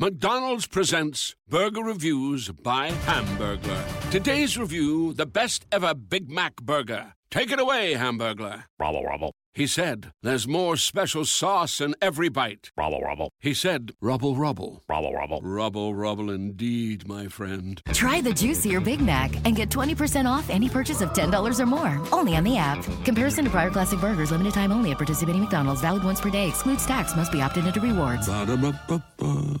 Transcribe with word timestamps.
McDonald's 0.00 0.66
presents 0.66 1.36
Burger 1.46 1.82
Reviews 1.82 2.48
by 2.48 2.88
Hamburglar. 3.04 4.10
Today's 4.10 4.56
review 4.56 5.12
the 5.12 5.26
best 5.26 5.66
ever 5.70 5.92
Big 5.92 6.30
Mac 6.30 6.56
burger. 6.62 7.12
Take 7.30 7.52
it 7.52 7.60
away, 7.60 7.92
Hamburglar. 7.92 8.64
Rubble, 8.78 9.04
rubble, 9.04 9.34
He 9.52 9.66
said, 9.66 10.10
There's 10.22 10.48
more 10.48 10.78
special 10.78 11.26
sauce 11.26 11.82
in 11.82 11.94
every 12.00 12.30
bite. 12.30 12.70
rubble, 12.78 13.02
rubble, 13.02 13.28
He 13.40 13.52
said, 13.52 13.92
Rubble, 14.00 14.36
rubble. 14.36 14.82
rubble, 14.88 15.12
rubble. 15.12 15.42
Rubble, 15.42 15.94
rubble 15.94 16.30
indeed, 16.30 17.06
my 17.06 17.28
friend. 17.28 17.82
Try 17.92 18.22
the 18.22 18.32
juicier 18.32 18.80
Big 18.80 19.02
Mac 19.02 19.30
and 19.44 19.54
get 19.54 19.68
20% 19.68 20.24
off 20.24 20.48
any 20.48 20.70
purchase 20.70 21.02
of 21.02 21.12
$10 21.12 21.60
or 21.60 21.66
more. 21.66 22.00
Only 22.10 22.36
on 22.36 22.44
the 22.44 22.56
app. 22.56 22.82
Comparison 23.04 23.44
to 23.44 23.50
prior 23.50 23.70
classic 23.70 24.00
burgers, 24.00 24.30
limited 24.30 24.54
time 24.54 24.72
only 24.72 24.92
at 24.92 24.96
participating 24.96 25.42
McDonald's, 25.42 25.82
valid 25.82 26.02
once 26.04 26.22
per 26.22 26.30
day, 26.30 26.48
excludes 26.48 26.86
tax, 26.86 27.14
must 27.14 27.30
be 27.30 27.42
opted 27.42 27.66
into 27.66 27.82
rewards. 27.82 28.26
Ba-da-ba-ba-ba. 28.26 29.60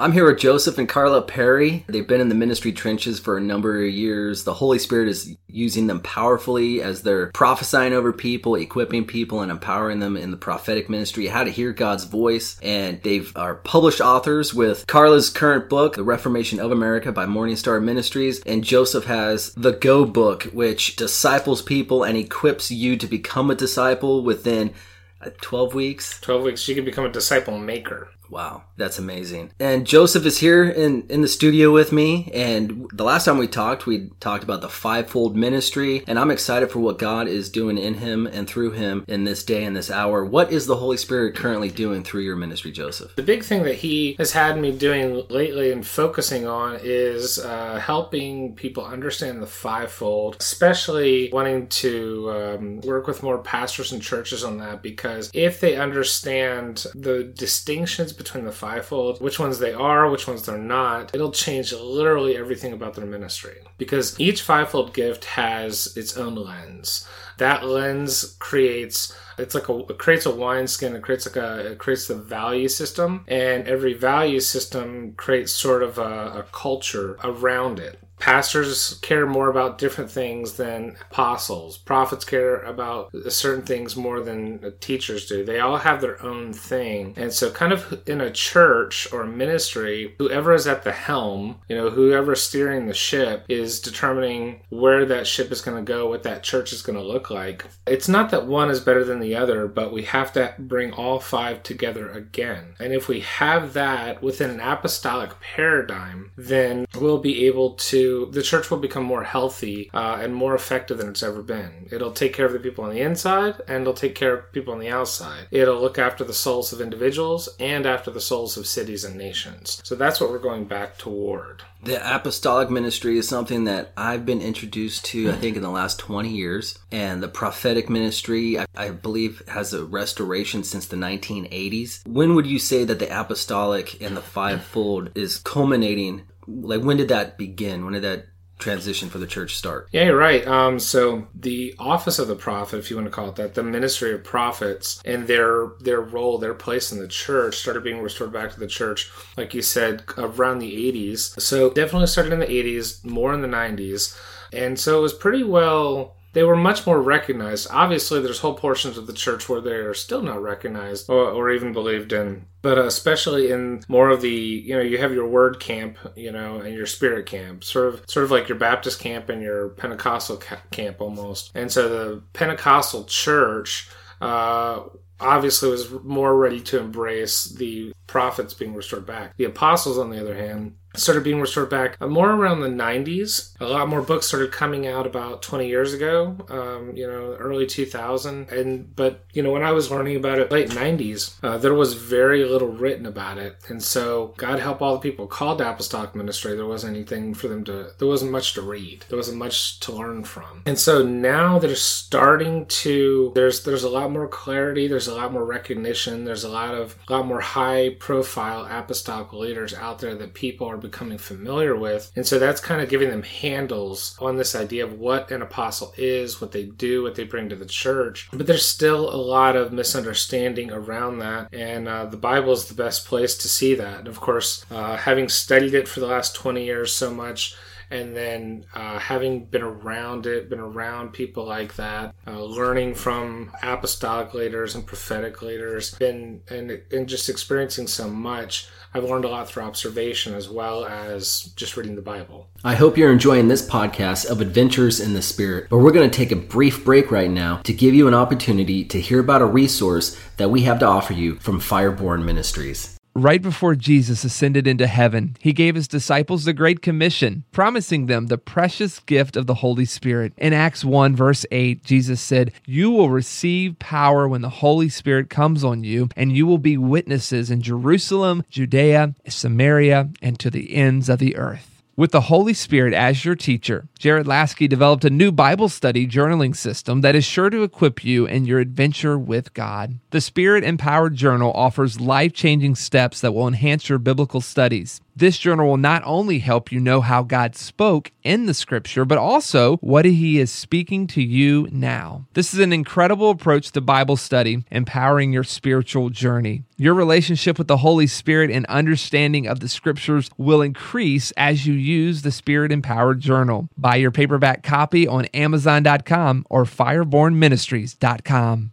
I'm 0.00 0.12
here 0.12 0.24
with 0.24 0.38
Joseph 0.38 0.78
and 0.78 0.88
Carla 0.88 1.20
Perry. 1.20 1.84
They've 1.86 2.06
been 2.06 2.22
in 2.22 2.30
the 2.30 2.34
ministry 2.34 2.72
trenches 2.72 3.20
for 3.20 3.36
a 3.36 3.40
number 3.40 3.84
of 3.84 3.90
years. 3.90 4.44
The 4.44 4.54
Holy 4.54 4.78
Spirit 4.78 5.08
is 5.08 5.36
using 5.46 5.88
them 5.88 6.00
powerfully 6.00 6.80
as 6.80 7.02
they're 7.02 7.26
prophesying 7.32 7.92
over 7.92 8.10
people, 8.10 8.54
equipping 8.54 9.04
people, 9.04 9.42
and 9.42 9.50
empowering 9.50 10.00
them 10.00 10.16
in 10.16 10.30
the 10.30 10.38
prophetic 10.38 10.88
ministry, 10.88 11.26
how 11.26 11.44
to 11.44 11.50
hear 11.50 11.74
God's 11.74 12.04
voice. 12.04 12.58
And 12.62 13.02
they've 13.02 13.30
are 13.36 13.56
published 13.56 14.00
authors 14.00 14.54
with 14.54 14.86
Carla's 14.86 15.28
current 15.28 15.68
book, 15.68 15.96
The 15.96 16.02
Reformation 16.02 16.60
of 16.60 16.72
America 16.72 17.12
by 17.12 17.26
Morningstar 17.26 17.84
Ministries, 17.84 18.40
and 18.46 18.64
Joseph 18.64 19.04
has 19.04 19.52
the 19.52 19.72
Go 19.72 20.06
book, 20.06 20.44
which 20.44 20.96
disciples 20.96 21.60
people 21.60 22.04
and 22.04 22.16
equips 22.16 22.70
you 22.70 22.96
to 22.96 23.06
become 23.06 23.50
a 23.50 23.54
disciple 23.54 24.22
within 24.24 24.72
uh, 25.20 25.28
12 25.42 25.74
weeks. 25.74 26.18
12 26.22 26.42
weeks, 26.42 26.68
you 26.68 26.74
can 26.74 26.86
become 26.86 27.04
a 27.04 27.12
disciple 27.12 27.58
maker. 27.58 28.08
Wow, 28.30 28.62
that's 28.76 28.98
amazing. 28.98 29.50
And 29.58 29.86
Joseph 29.86 30.24
is 30.24 30.38
here 30.38 30.64
in, 30.64 31.04
in 31.08 31.20
the 31.20 31.28
studio 31.28 31.72
with 31.72 31.90
me. 31.90 32.30
And 32.32 32.88
the 32.92 33.02
last 33.02 33.24
time 33.24 33.38
we 33.38 33.48
talked, 33.48 33.86
we 33.86 34.10
talked 34.20 34.44
about 34.44 34.60
the 34.60 34.68
fivefold 34.68 35.36
ministry. 35.36 36.04
And 36.06 36.18
I'm 36.18 36.30
excited 36.30 36.70
for 36.70 36.78
what 36.78 36.98
God 36.98 37.26
is 37.26 37.50
doing 37.50 37.76
in 37.76 37.94
him 37.94 38.28
and 38.28 38.48
through 38.48 38.70
him 38.72 39.04
in 39.08 39.24
this 39.24 39.42
day 39.42 39.64
and 39.64 39.76
this 39.76 39.90
hour. 39.90 40.24
What 40.24 40.52
is 40.52 40.66
the 40.66 40.76
Holy 40.76 40.96
Spirit 40.96 41.34
currently 41.34 41.70
doing 41.70 42.04
through 42.04 42.22
your 42.22 42.36
ministry, 42.36 42.70
Joseph? 42.70 43.16
The 43.16 43.22
big 43.22 43.42
thing 43.42 43.64
that 43.64 43.76
he 43.76 44.14
has 44.18 44.32
had 44.32 44.58
me 44.58 44.70
doing 44.70 45.24
lately 45.28 45.72
and 45.72 45.84
focusing 45.84 46.46
on 46.46 46.78
is 46.82 47.40
uh, 47.40 47.80
helping 47.80 48.54
people 48.54 48.84
understand 48.84 49.42
the 49.42 49.46
fivefold, 49.46 50.36
especially 50.38 51.30
wanting 51.32 51.66
to 51.68 52.30
um, 52.30 52.80
work 52.82 53.08
with 53.08 53.24
more 53.24 53.38
pastors 53.38 53.90
and 53.90 54.00
churches 54.00 54.44
on 54.44 54.58
that 54.58 54.82
because 54.82 55.30
if 55.34 55.60
they 55.60 55.76
understand 55.76 56.86
the 56.94 57.24
distinctions 57.24 58.12
between 58.20 58.44
the 58.44 58.52
fivefold, 58.52 59.18
which 59.18 59.38
ones 59.38 59.58
they 59.58 59.72
are, 59.72 60.10
which 60.10 60.28
ones 60.28 60.44
they're 60.44 60.58
not, 60.58 61.14
it'll 61.14 61.32
change 61.32 61.72
literally 61.72 62.36
everything 62.36 62.74
about 62.74 62.92
their 62.92 63.06
ministry. 63.06 63.56
Because 63.78 64.20
each 64.20 64.42
fivefold 64.42 64.92
gift 64.92 65.24
has 65.24 65.96
its 65.96 66.18
own 66.18 66.34
lens. 66.34 67.08
That 67.38 67.64
lens 67.64 68.36
creates 68.38 69.16
it's 69.38 69.54
like 69.54 69.70
a 69.70 69.78
it 69.88 69.96
creates 69.96 70.26
a 70.26 70.30
wineskin 70.30 70.94
it 70.94 71.00
creates 71.00 71.26
like 71.26 71.36
a 71.36 71.72
it 71.72 71.78
creates 71.78 72.06
the 72.06 72.14
value 72.14 72.68
system 72.68 73.24
and 73.26 73.66
every 73.66 73.94
value 73.94 74.38
system 74.38 75.14
creates 75.14 75.50
sort 75.50 75.82
of 75.82 75.96
a, 75.96 76.40
a 76.40 76.46
culture 76.52 77.18
around 77.24 77.78
it 77.78 77.98
pastors 78.20 78.98
care 79.00 79.26
more 79.26 79.48
about 79.48 79.78
different 79.78 80.10
things 80.10 80.54
than 80.54 80.96
apostles. 81.10 81.78
Prophets 81.78 82.24
care 82.24 82.60
about 82.60 83.10
certain 83.28 83.64
things 83.64 83.96
more 83.96 84.20
than 84.20 84.72
teachers 84.80 85.26
do. 85.26 85.44
They 85.44 85.58
all 85.58 85.78
have 85.78 86.00
their 86.00 86.22
own 86.22 86.52
thing. 86.52 87.14
And 87.16 87.32
so 87.32 87.50
kind 87.50 87.72
of 87.72 88.02
in 88.06 88.20
a 88.20 88.30
church 88.30 89.12
or 89.12 89.24
ministry 89.24 90.14
whoever 90.18 90.52
is 90.52 90.66
at 90.66 90.84
the 90.84 90.92
helm 90.92 91.60
you 91.68 91.76
know 91.76 91.90
whoever 91.90 92.32
is 92.32 92.42
steering 92.42 92.86
the 92.86 92.94
ship 92.94 93.44
is 93.48 93.80
determining 93.80 94.60
where 94.68 95.04
that 95.06 95.26
ship 95.26 95.50
is 95.50 95.60
going 95.60 95.76
to 95.76 95.92
go 95.92 96.08
what 96.08 96.22
that 96.22 96.42
church 96.42 96.72
is 96.72 96.82
going 96.82 96.98
to 96.98 97.04
look 97.04 97.30
like. 97.30 97.66
It's 97.86 98.08
not 98.08 98.30
that 98.30 98.46
one 98.46 98.70
is 98.70 98.80
better 98.80 99.04
than 99.04 99.20
the 99.20 99.34
other 99.34 99.66
but 99.66 99.92
we 99.92 100.02
have 100.04 100.32
to 100.34 100.54
bring 100.58 100.92
all 100.92 101.20
five 101.20 101.62
together 101.62 102.10
again. 102.10 102.74
And 102.78 102.92
if 102.92 103.08
we 103.08 103.20
have 103.20 103.72
that 103.72 104.22
within 104.22 104.50
an 104.50 104.60
apostolic 104.60 105.40
paradigm 105.40 106.32
then 106.36 106.86
we'll 106.94 107.18
be 107.18 107.46
able 107.46 107.70
to 107.74 108.09
the 108.30 108.42
church 108.42 108.70
will 108.70 108.78
become 108.78 109.04
more 109.04 109.24
healthy 109.24 109.90
uh, 109.92 110.18
and 110.20 110.34
more 110.34 110.54
effective 110.54 110.98
than 110.98 111.08
it's 111.08 111.22
ever 111.22 111.42
been. 111.42 111.88
It'll 111.90 112.12
take 112.12 112.32
care 112.32 112.46
of 112.46 112.52
the 112.52 112.58
people 112.58 112.84
on 112.84 112.90
the 112.90 113.00
inside 113.00 113.56
and 113.68 113.82
it'll 113.82 113.94
take 113.94 114.14
care 114.14 114.34
of 114.34 114.52
people 114.52 114.72
on 114.72 114.80
the 114.80 114.90
outside. 114.90 115.46
It'll 115.50 115.80
look 115.80 115.98
after 115.98 116.24
the 116.24 116.34
souls 116.34 116.72
of 116.72 116.80
individuals 116.80 117.48
and 117.58 117.86
after 117.86 118.10
the 118.10 118.20
souls 118.20 118.56
of 118.56 118.66
cities 118.66 119.04
and 119.04 119.16
nations. 119.16 119.80
So 119.84 119.94
that's 119.94 120.20
what 120.20 120.30
we're 120.30 120.38
going 120.38 120.64
back 120.64 120.98
toward. 120.98 121.62
The 121.82 122.14
apostolic 122.14 122.68
ministry 122.68 123.16
is 123.16 123.26
something 123.26 123.64
that 123.64 123.92
I've 123.96 124.26
been 124.26 124.42
introduced 124.42 125.06
to, 125.06 125.30
I 125.30 125.36
think, 125.36 125.56
in 125.56 125.62
the 125.62 125.70
last 125.70 125.98
20 125.98 126.28
years. 126.28 126.78
And 126.92 127.22
the 127.22 127.28
prophetic 127.28 127.88
ministry, 127.88 128.58
I, 128.58 128.66
I 128.76 128.90
believe, 128.90 129.42
has 129.48 129.72
a 129.72 129.84
restoration 129.84 130.62
since 130.62 130.86
the 130.86 130.96
1980s. 130.96 132.06
When 132.06 132.34
would 132.34 132.46
you 132.46 132.58
say 132.58 132.84
that 132.84 132.98
the 132.98 133.20
apostolic 133.20 134.00
and 134.02 134.14
the 134.14 134.20
fivefold 134.22 135.10
is 135.14 135.38
culminating? 135.38 136.22
Like, 136.50 136.82
when 136.82 136.96
did 136.96 137.08
that 137.08 137.38
begin? 137.38 137.84
When 137.84 137.94
did 137.94 138.02
that 138.02 138.26
transition 138.60 139.08
for 139.08 139.18
the 139.18 139.26
church 139.26 139.56
start? 139.56 139.88
Yeah, 139.90 140.04
you're 140.04 140.16
right. 140.16 140.46
Um, 140.46 140.78
so 140.78 141.26
the 141.34 141.74
office 141.78 142.18
of 142.18 142.28
the 142.28 142.36
prophet, 142.36 142.78
if 142.78 142.90
you 142.90 142.96
want 142.96 143.06
to 143.06 143.10
call 143.10 143.28
it 143.28 143.36
that, 143.36 143.54
the 143.54 143.62
ministry 143.62 144.12
of 144.12 144.22
prophets 144.22 145.00
and 145.04 145.26
their 145.26 145.70
their 145.80 146.00
role, 146.00 146.38
their 146.38 146.54
place 146.54 146.92
in 146.92 146.98
the 146.98 147.08
church 147.08 147.56
started 147.56 147.82
being 147.82 148.00
restored 148.00 148.32
back 148.32 148.52
to 148.52 148.60
the 148.60 148.66
church, 148.66 149.10
like 149.36 149.54
you 149.54 149.62
said, 149.62 150.04
around 150.16 150.58
the 150.58 150.92
80s. 150.92 151.40
So 151.40 151.70
definitely 151.70 152.06
started 152.06 152.32
in 152.32 152.40
the 152.40 152.46
80s, 152.46 153.04
more 153.04 153.32
in 153.32 153.40
the 153.40 153.48
90s. 153.48 154.16
And 154.52 154.78
so 154.78 154.98
it 154.98 155.02
was 155.02 155.14
pretty 155.14 155.44
well 155.44 156.16
they 156.32 156.44
were 156.44 156.56
much 156.56 156.86
more 156.86 157.00
recognized. 157.00 157.68
Obviously, 157.70 158.20
there's 158.20 158.40
whole 158.40 158.54
portions 158.54 158.96
of 158.96 159.06
the 159.06 159.12
church 159.12 159.48
where 159.48 159.60
they 159.60 159.72
are 159.72 159.94
still 159.94 160.22
not 160.22 160.42
recognized 160.42 161.10
or, 161.10 161.30
or 161.30 161.50
even 161.50 161.72
believed 161.72 162.12
in. 162.12 162.46
But 162.62 162.78
uh, 162.78 162.84
especially 162.84 163.50
in 163.50 163.82
more 163.88 164.10
of 164.10 164.20
the, 164.20 164.30
you 164.30 164.74
know, 164.74 164.82
you 164.82 164.98
have 164.98 165.12
your 165.12 165.26
word 165.26 165.60
camp, 165.60 165.96
you 166.14 166.30
know, 166.30 166.60
and 166.60 166.74
your 166.74 166.86
spirit 166.86 167.26
camp, 167.26 167.64
sort 167.64 167.94
of, 167.94 168.04
sort 168.08 168.24
of 168.24 168.30
like 168.30 168.48
your 168.48 168.58
Baptist 168.58 169.00
camp 169.00 169.28
and 169.28 169.42
your 169.42 169.70
Pentecostal 169.70 170.36
ca- 170.36 170.62
camp 170.70 171.00
almost. 171.00 171.50
And 171.54 171.72
so 171.72 171.88
the 171.88 172.22
Pentecostal 172.32 173.04
church, 173.04 173.90
uh, 174.20 174.82
obviously 175.20 175.70
was 175.70 175.90
more 176.02 176.36
ready 176.36 176.60
to 176.60 176.78
embrace 176.78 177.44
the 177.44 177.92
prophets 178.06 178.54
being 178.54 178.74
restored 178.74 179.06
back. 179.06 179.36
The 179.36 179.44
apostles, 179.44 179.98
on 179.98 180.10
the 180.10 180.20
other 180.20 180.34
hand, 180.34 180.76
started 180.96 181.24
being 181.24 181.40
restored 181.40 181.70
back 181.70 181.96
uh, 182.00 182.06
more 182.06 182.30
around 182.30 182.60
the 182.60 182.68
90s. 182.68 183.54
A 183.60 183.66
lot 183.66 183.88
more 183.88 184.02
books 184.02 184.26
started 184.26 184.52
coming 184.52 184.86
out 184.86 185.06
about 185.06 185.42
20 185.42 185.68
years 185.68 185.92
ago, 185.92 186.36
um, 186.48 186.96
you 186.96 187.06
know, 187.06 187.36
early 187.38 187.66
2000. 187.66 188.50
And 188.50 188.94
but 188.96 189.24
you 189.32 189.42
know, 189.42 189.52
when 189.52 189.62
I 189.62 189.72
was 189.72 189.90
learning 189.90 190.16
about 190.16 190.38
it, 190.38 190.50
late 190.50 190.70
90s, 190.70 191.36
uh, 191.42 191.58
there 191.58 191.74
was 191.74 191.94
very 191.94 192.44
little 192.44 192.68
written 192.68 193.06
about 193.06 193.38
it. 193.38 193.56
And 193.68 193.82
so, 193.82 194.34
God 194.36 194.58
help 194.58 194.82
all 194.82 194.94
the 194.94 195.00
people 195.00 195.26
called 195.26 195.60
apostolic 195.60 196.14
ministry. 196.14 196.56
There 196.56 196.66
wasn't 196.66 196.96
anything 196.96 197.34
for 197.34 197.48
them 197.48 197.64
to. 197.64 197.90
There 197.98 198.08
wasn't 198.08 198.32
much 198.32 198.54
to 198.54 198.62
read. 198.62 199.04
There 199.08 199.16
wasn't 199.16 199.38
much 199.38 199.80
to 199.80 199.92
learn 199.92 200.24
from. 200.24 200.62
And 200.66 200.78
so 200.78 201.02
now 201.02 201.58
they're 201.58 201.76
starting 201.76 202.66
to. 202.66 203.32
There's 203.34 203.64
there's 203.64 203.84
a 203.84 203.88
lot 203.88 204.10
more 204.10 204.28
clarity. 204.28 204.88
There's 204.88 205.08
a 205.08 205.14
lot 205.14 205.32
more 205.32 205.44
recognition. 205.44 206.24
There's 206.24 206.44
a 206.44 206.48
lot 206.48 206.74
of 206.74 206.96
a 207.08 207.12
lot 207.12 207.26
more 207.26 207.40
high 207.40 207.96
profile 207.98 208.66
apostolic 208.68 209.32
leaders 209.32 209.74
out 209.74 210.00
there 210.00 210.14
that 210.14 210.34
people 210.34 210.66
are 210.68 210.79
becoming 210.80 211.18
familiar 211.18 211.76
with. 211.76 212.10
And 212.16 212.26
so 212.26 212.38
that's 212.38 212.60
kind 212.60 212.80
of 212.80 212.88
giving 212.88 213.10
them 213.10 213.22
handles 213.22 214.16
on 214.20 214.36
this 214.36 214.54
idea 214.54 214.84
of 214.84 214.98
what 214.98 215.30
an 215.30 215.42
apostle 215.42 215.92
is, 215.96 216.40
what 216.40 216.52
they 216.52 216.64
do, 216.64 217.02
what 217.02 217.14
they 217.14 217.24
bring 217.24 217.48
to 217.48 217.56
the 217.56 217.66
church. 217.66 218.28
But 218.32 218.46
there's 218.46 218.66
still 218.66 219.14
a 219.14 219.16
lot 219.16 219.56
of 219.56 219.72
misunderstanding 219.72 220.70
around 220.70 221.18
that. 221.18 221.52
And 221.52 221.88
uh, 221.88 222.06
the 222.06 222.16
Bible 222.16 222.52
is 222.52 222.66
the 222.66 222.74
best 222.74 223.06
place 223.06 223.36
to 223.38 223.48
see 223.48 223.74
that. 223.74 224.00
And 224.00 224.08
of 224.08 224.20
course, 224.20 224.64
uh, 224.70 224.96
having 224.96 225.28
studied 225.28 225.74
it 225.74 225.88
for 225.88 226.00
the 226.00 226.06
last 226.06 226.34
20 226.34 226.64
years 226.64 226.92
so 226.92 227.12
much, 227.12 227.54
and 227.90 228.16
then 228.16 228.64
uh, 228.74 228.98
having 228.98 229.44
been 229.44 229.62
around 229.62 230.26
it, 230.26 230.48
been 230.48 230.60
around 230.60 231.12
people 231.12 231.44
like 231.44 231.74
that, 231.76 232.14
uh, 232.26 232.42
learning 232.42 232.94
from 232.94 233.50
apostolic 233.62 234.32
leaders 234.34 234.74
and 234.74 234.86
prophetic 234.86 235.42
leaders, 235.42 235.94
been 235.94 236.42
and 236.48 236.80
and 236.92 237.08
just 237.08 237.28
experiencing 237.28 237.86
so 237.86 238.08
much. 238.08 238.68
I've 238.92 239.04
learned 239.04 239.24
a 239.24 239.28
lot 239.28 239.48
through 239.48 239.62
observation 239.64 240.34
as 240.34 240.48
well 240.48 240.84
as 240.84 241.52
just 241.54 241.76
reading 241.76 241.94
the 241.94 242.02
Bible. 242.02 242.48
I 242.64 242.74
hope 242.74 242.96
you're 242.96 243.12
enjoying 243.12 243.48
this 243.48 243.66
podcast 243.66 244.28
of 244.28 244.40
Adventures 244.40 245.00
in 245.00 245.14
the 245.14 245.22
Spirit, 245.22 245.68
but 245.70 245.78
we're 245.78 245.92
going 245.92 246.10
to 246.10 246.16
take 246.16 246.32
a 246.32 246.36
brief 246.36 246.84
break 246.84 247.10
right 247.10 247.30
now 247.30 247.58
to 247.62 247.72
give 247.72 247.94
you 247.94 248.08
an 248.08 248.14
opportunity 248.14 248.84
to 248.84 249.00
hear 249.00 249.20
about 249.20 249.42
a 249.42 249.46
resource 249.46 250.18
that 250.36 250.50
we 250.50 250.62
have 250.62 250.80
to 250.80 250.86
offer 250.86 251.12
you 251.12 251.36
from 251.36 251.60
Fireborn 251.60 252.24
Ministries. 252.24 252.99
Right 253.14 253.42
before 253.42 253.74
Jesus 253.74 254.22
ascended 254.22 254.68
into 254.68 254.86
heaven, 254.86 255.36
he 255.40 255.52
gave 255.52 255.74
his 255.74 255.88
disciples 255.88 256.44
the 256.44 256.52
Great 256.52 256.80
Commission, 256.80 257.42
promising 257.50 258.06
them 258.06 258.28
the 258.28 258.38
precious 258.38 259.00
gift 259.00 259.36
of 259.36 259.46
the 259.46 259.54
Holy 259.54 259.84
Spirit. 259.84 260.32
In 260.36 260.52
Acts 260.52 260.84
1, 260.84 261.16
verse 261.16 261.44
8, 261.50 261.84
Jesus 261.84 262.20
said, 262.20 262.52
You 262.66 262.90
will 262.90 263.10
receive 263.10 263.80
power 263.80 264.28
when 264.28 264.42
the 264.42 264.48
Holy 264.48 264.88
Spirit 264.88 265.28
comes 265.28 265.64
on 265.64 265.82
you, 265.82 266.08
and 266.16 266.36
you 266.36 266.46
will 266.46 266.58
be 266.58 266.76
witnesses 266.76 267.50
in 267.50 267.62
Jerusalem, 267.62 268.44
Judea, 268.48 269.14
Samaria, 269.26 270.10
and 270.22 270.38
to 270.38 270.48
the 270.48 270.74
ends 270.76 271.08
of 271.08 271.18
the 271.18 271.36
earth. 271.36 271.69
With 272.00 272.12
the 272.12 272.32
Holy 272.32 272.54
Spirit 272.54 272.94
as 272.94 273.26
your 273.26 273.34
teacher, 273.34 273.86
Jared 273.98 274.26
Lasky 274.26 274.66
developed 274.66 275.04
a 275.04 275.10
new 275.10 275.30
Bible 275.30 275.68
study 275.68 276.06
journaling 276.06 276.56
system 276.56 277.02
that 277.02 277.14
is 277.14 277.26
sure 277.26 277.50
to 277.50 277.62
equip 277.62 278.02
you 278.02 278.24
in 278.24 278.46
your 278.46 278.58
adventure 278.58 279.18
with 279.18 279.52
God. 279.52 279.98
The 280.08 280.22
Spirit 280.22 280.64
Empowered 280.64 281.14
Journal 281.14 281.52
offers 281.52 282.00
life 282.00 282.32
changing 282.32 282.76
steps 282.76 283.20
that 283.20 283.34
will 283.34 283.46
enhance 283.46 283.90
your 283.90 283.98
biblical 283.98 284.40
studies. 284.40 285.02
This 285.16 285.38
journal 285.38 285.68
will 285.68 285.76
not 285.76 286.02
only 286.04 286.38
help 286.38 286.72
you 286.72 286.80
know 286.80 287.00
how 287.00 287.22
God 287.22 287.56
spoke 287.56 288.12
in 288.22 288.46
the 288.46 288.54
scripture, 288.54 289.04
but 289.04 289.18
also 289.18 289.76
what 289.78 290.04
he 290.04 290.38
is 290.38 290.50
speaking 290.50 291.06
to 291.08 291.22
you 291.22 291.68
now. 291.70 292.26
This 292.34 292.54
is 292.54 292.60
an 292.60 292.72
incredible 292.72 293.30
approach 293.30 293.72
to 293.72 293.80
Bible 293.80 294.16
study, 294.16 294.64
empowering 294.70 295.32
your 295.32 295.44
spiritual 295.44 296.10
journey. 296.10 296.64
Your 296.76 296.94
relationship 296.94 297.58
with 297.58 297.68
the 297.68 297.78
Holy 297.78 298.06
Spirit 298.06 298.50
and 298.50 298.66
understanding 298.66 299.46
of 299.46 299.60
the 299.60 299.68
scriptures 299.68 300.30
will 300.38 300.62
increase 300.62 301.30
as 301.32 301.66
you 301.66 301.74
use 301.74 302.22
the 302.22 302.32
Spirit 302.32 302.72
Empowered 302.72 303.20
Journal. 303.20 303.68
Buy 303.76 303.96
your 303.96 304.10
paperback 304.10 304.62
copy 304.62 305.06
on 305.06 305.26
Amazon.com 305.26 306.46
or 306.48 306.64
FirebornMinistries.com. 306.64 308.72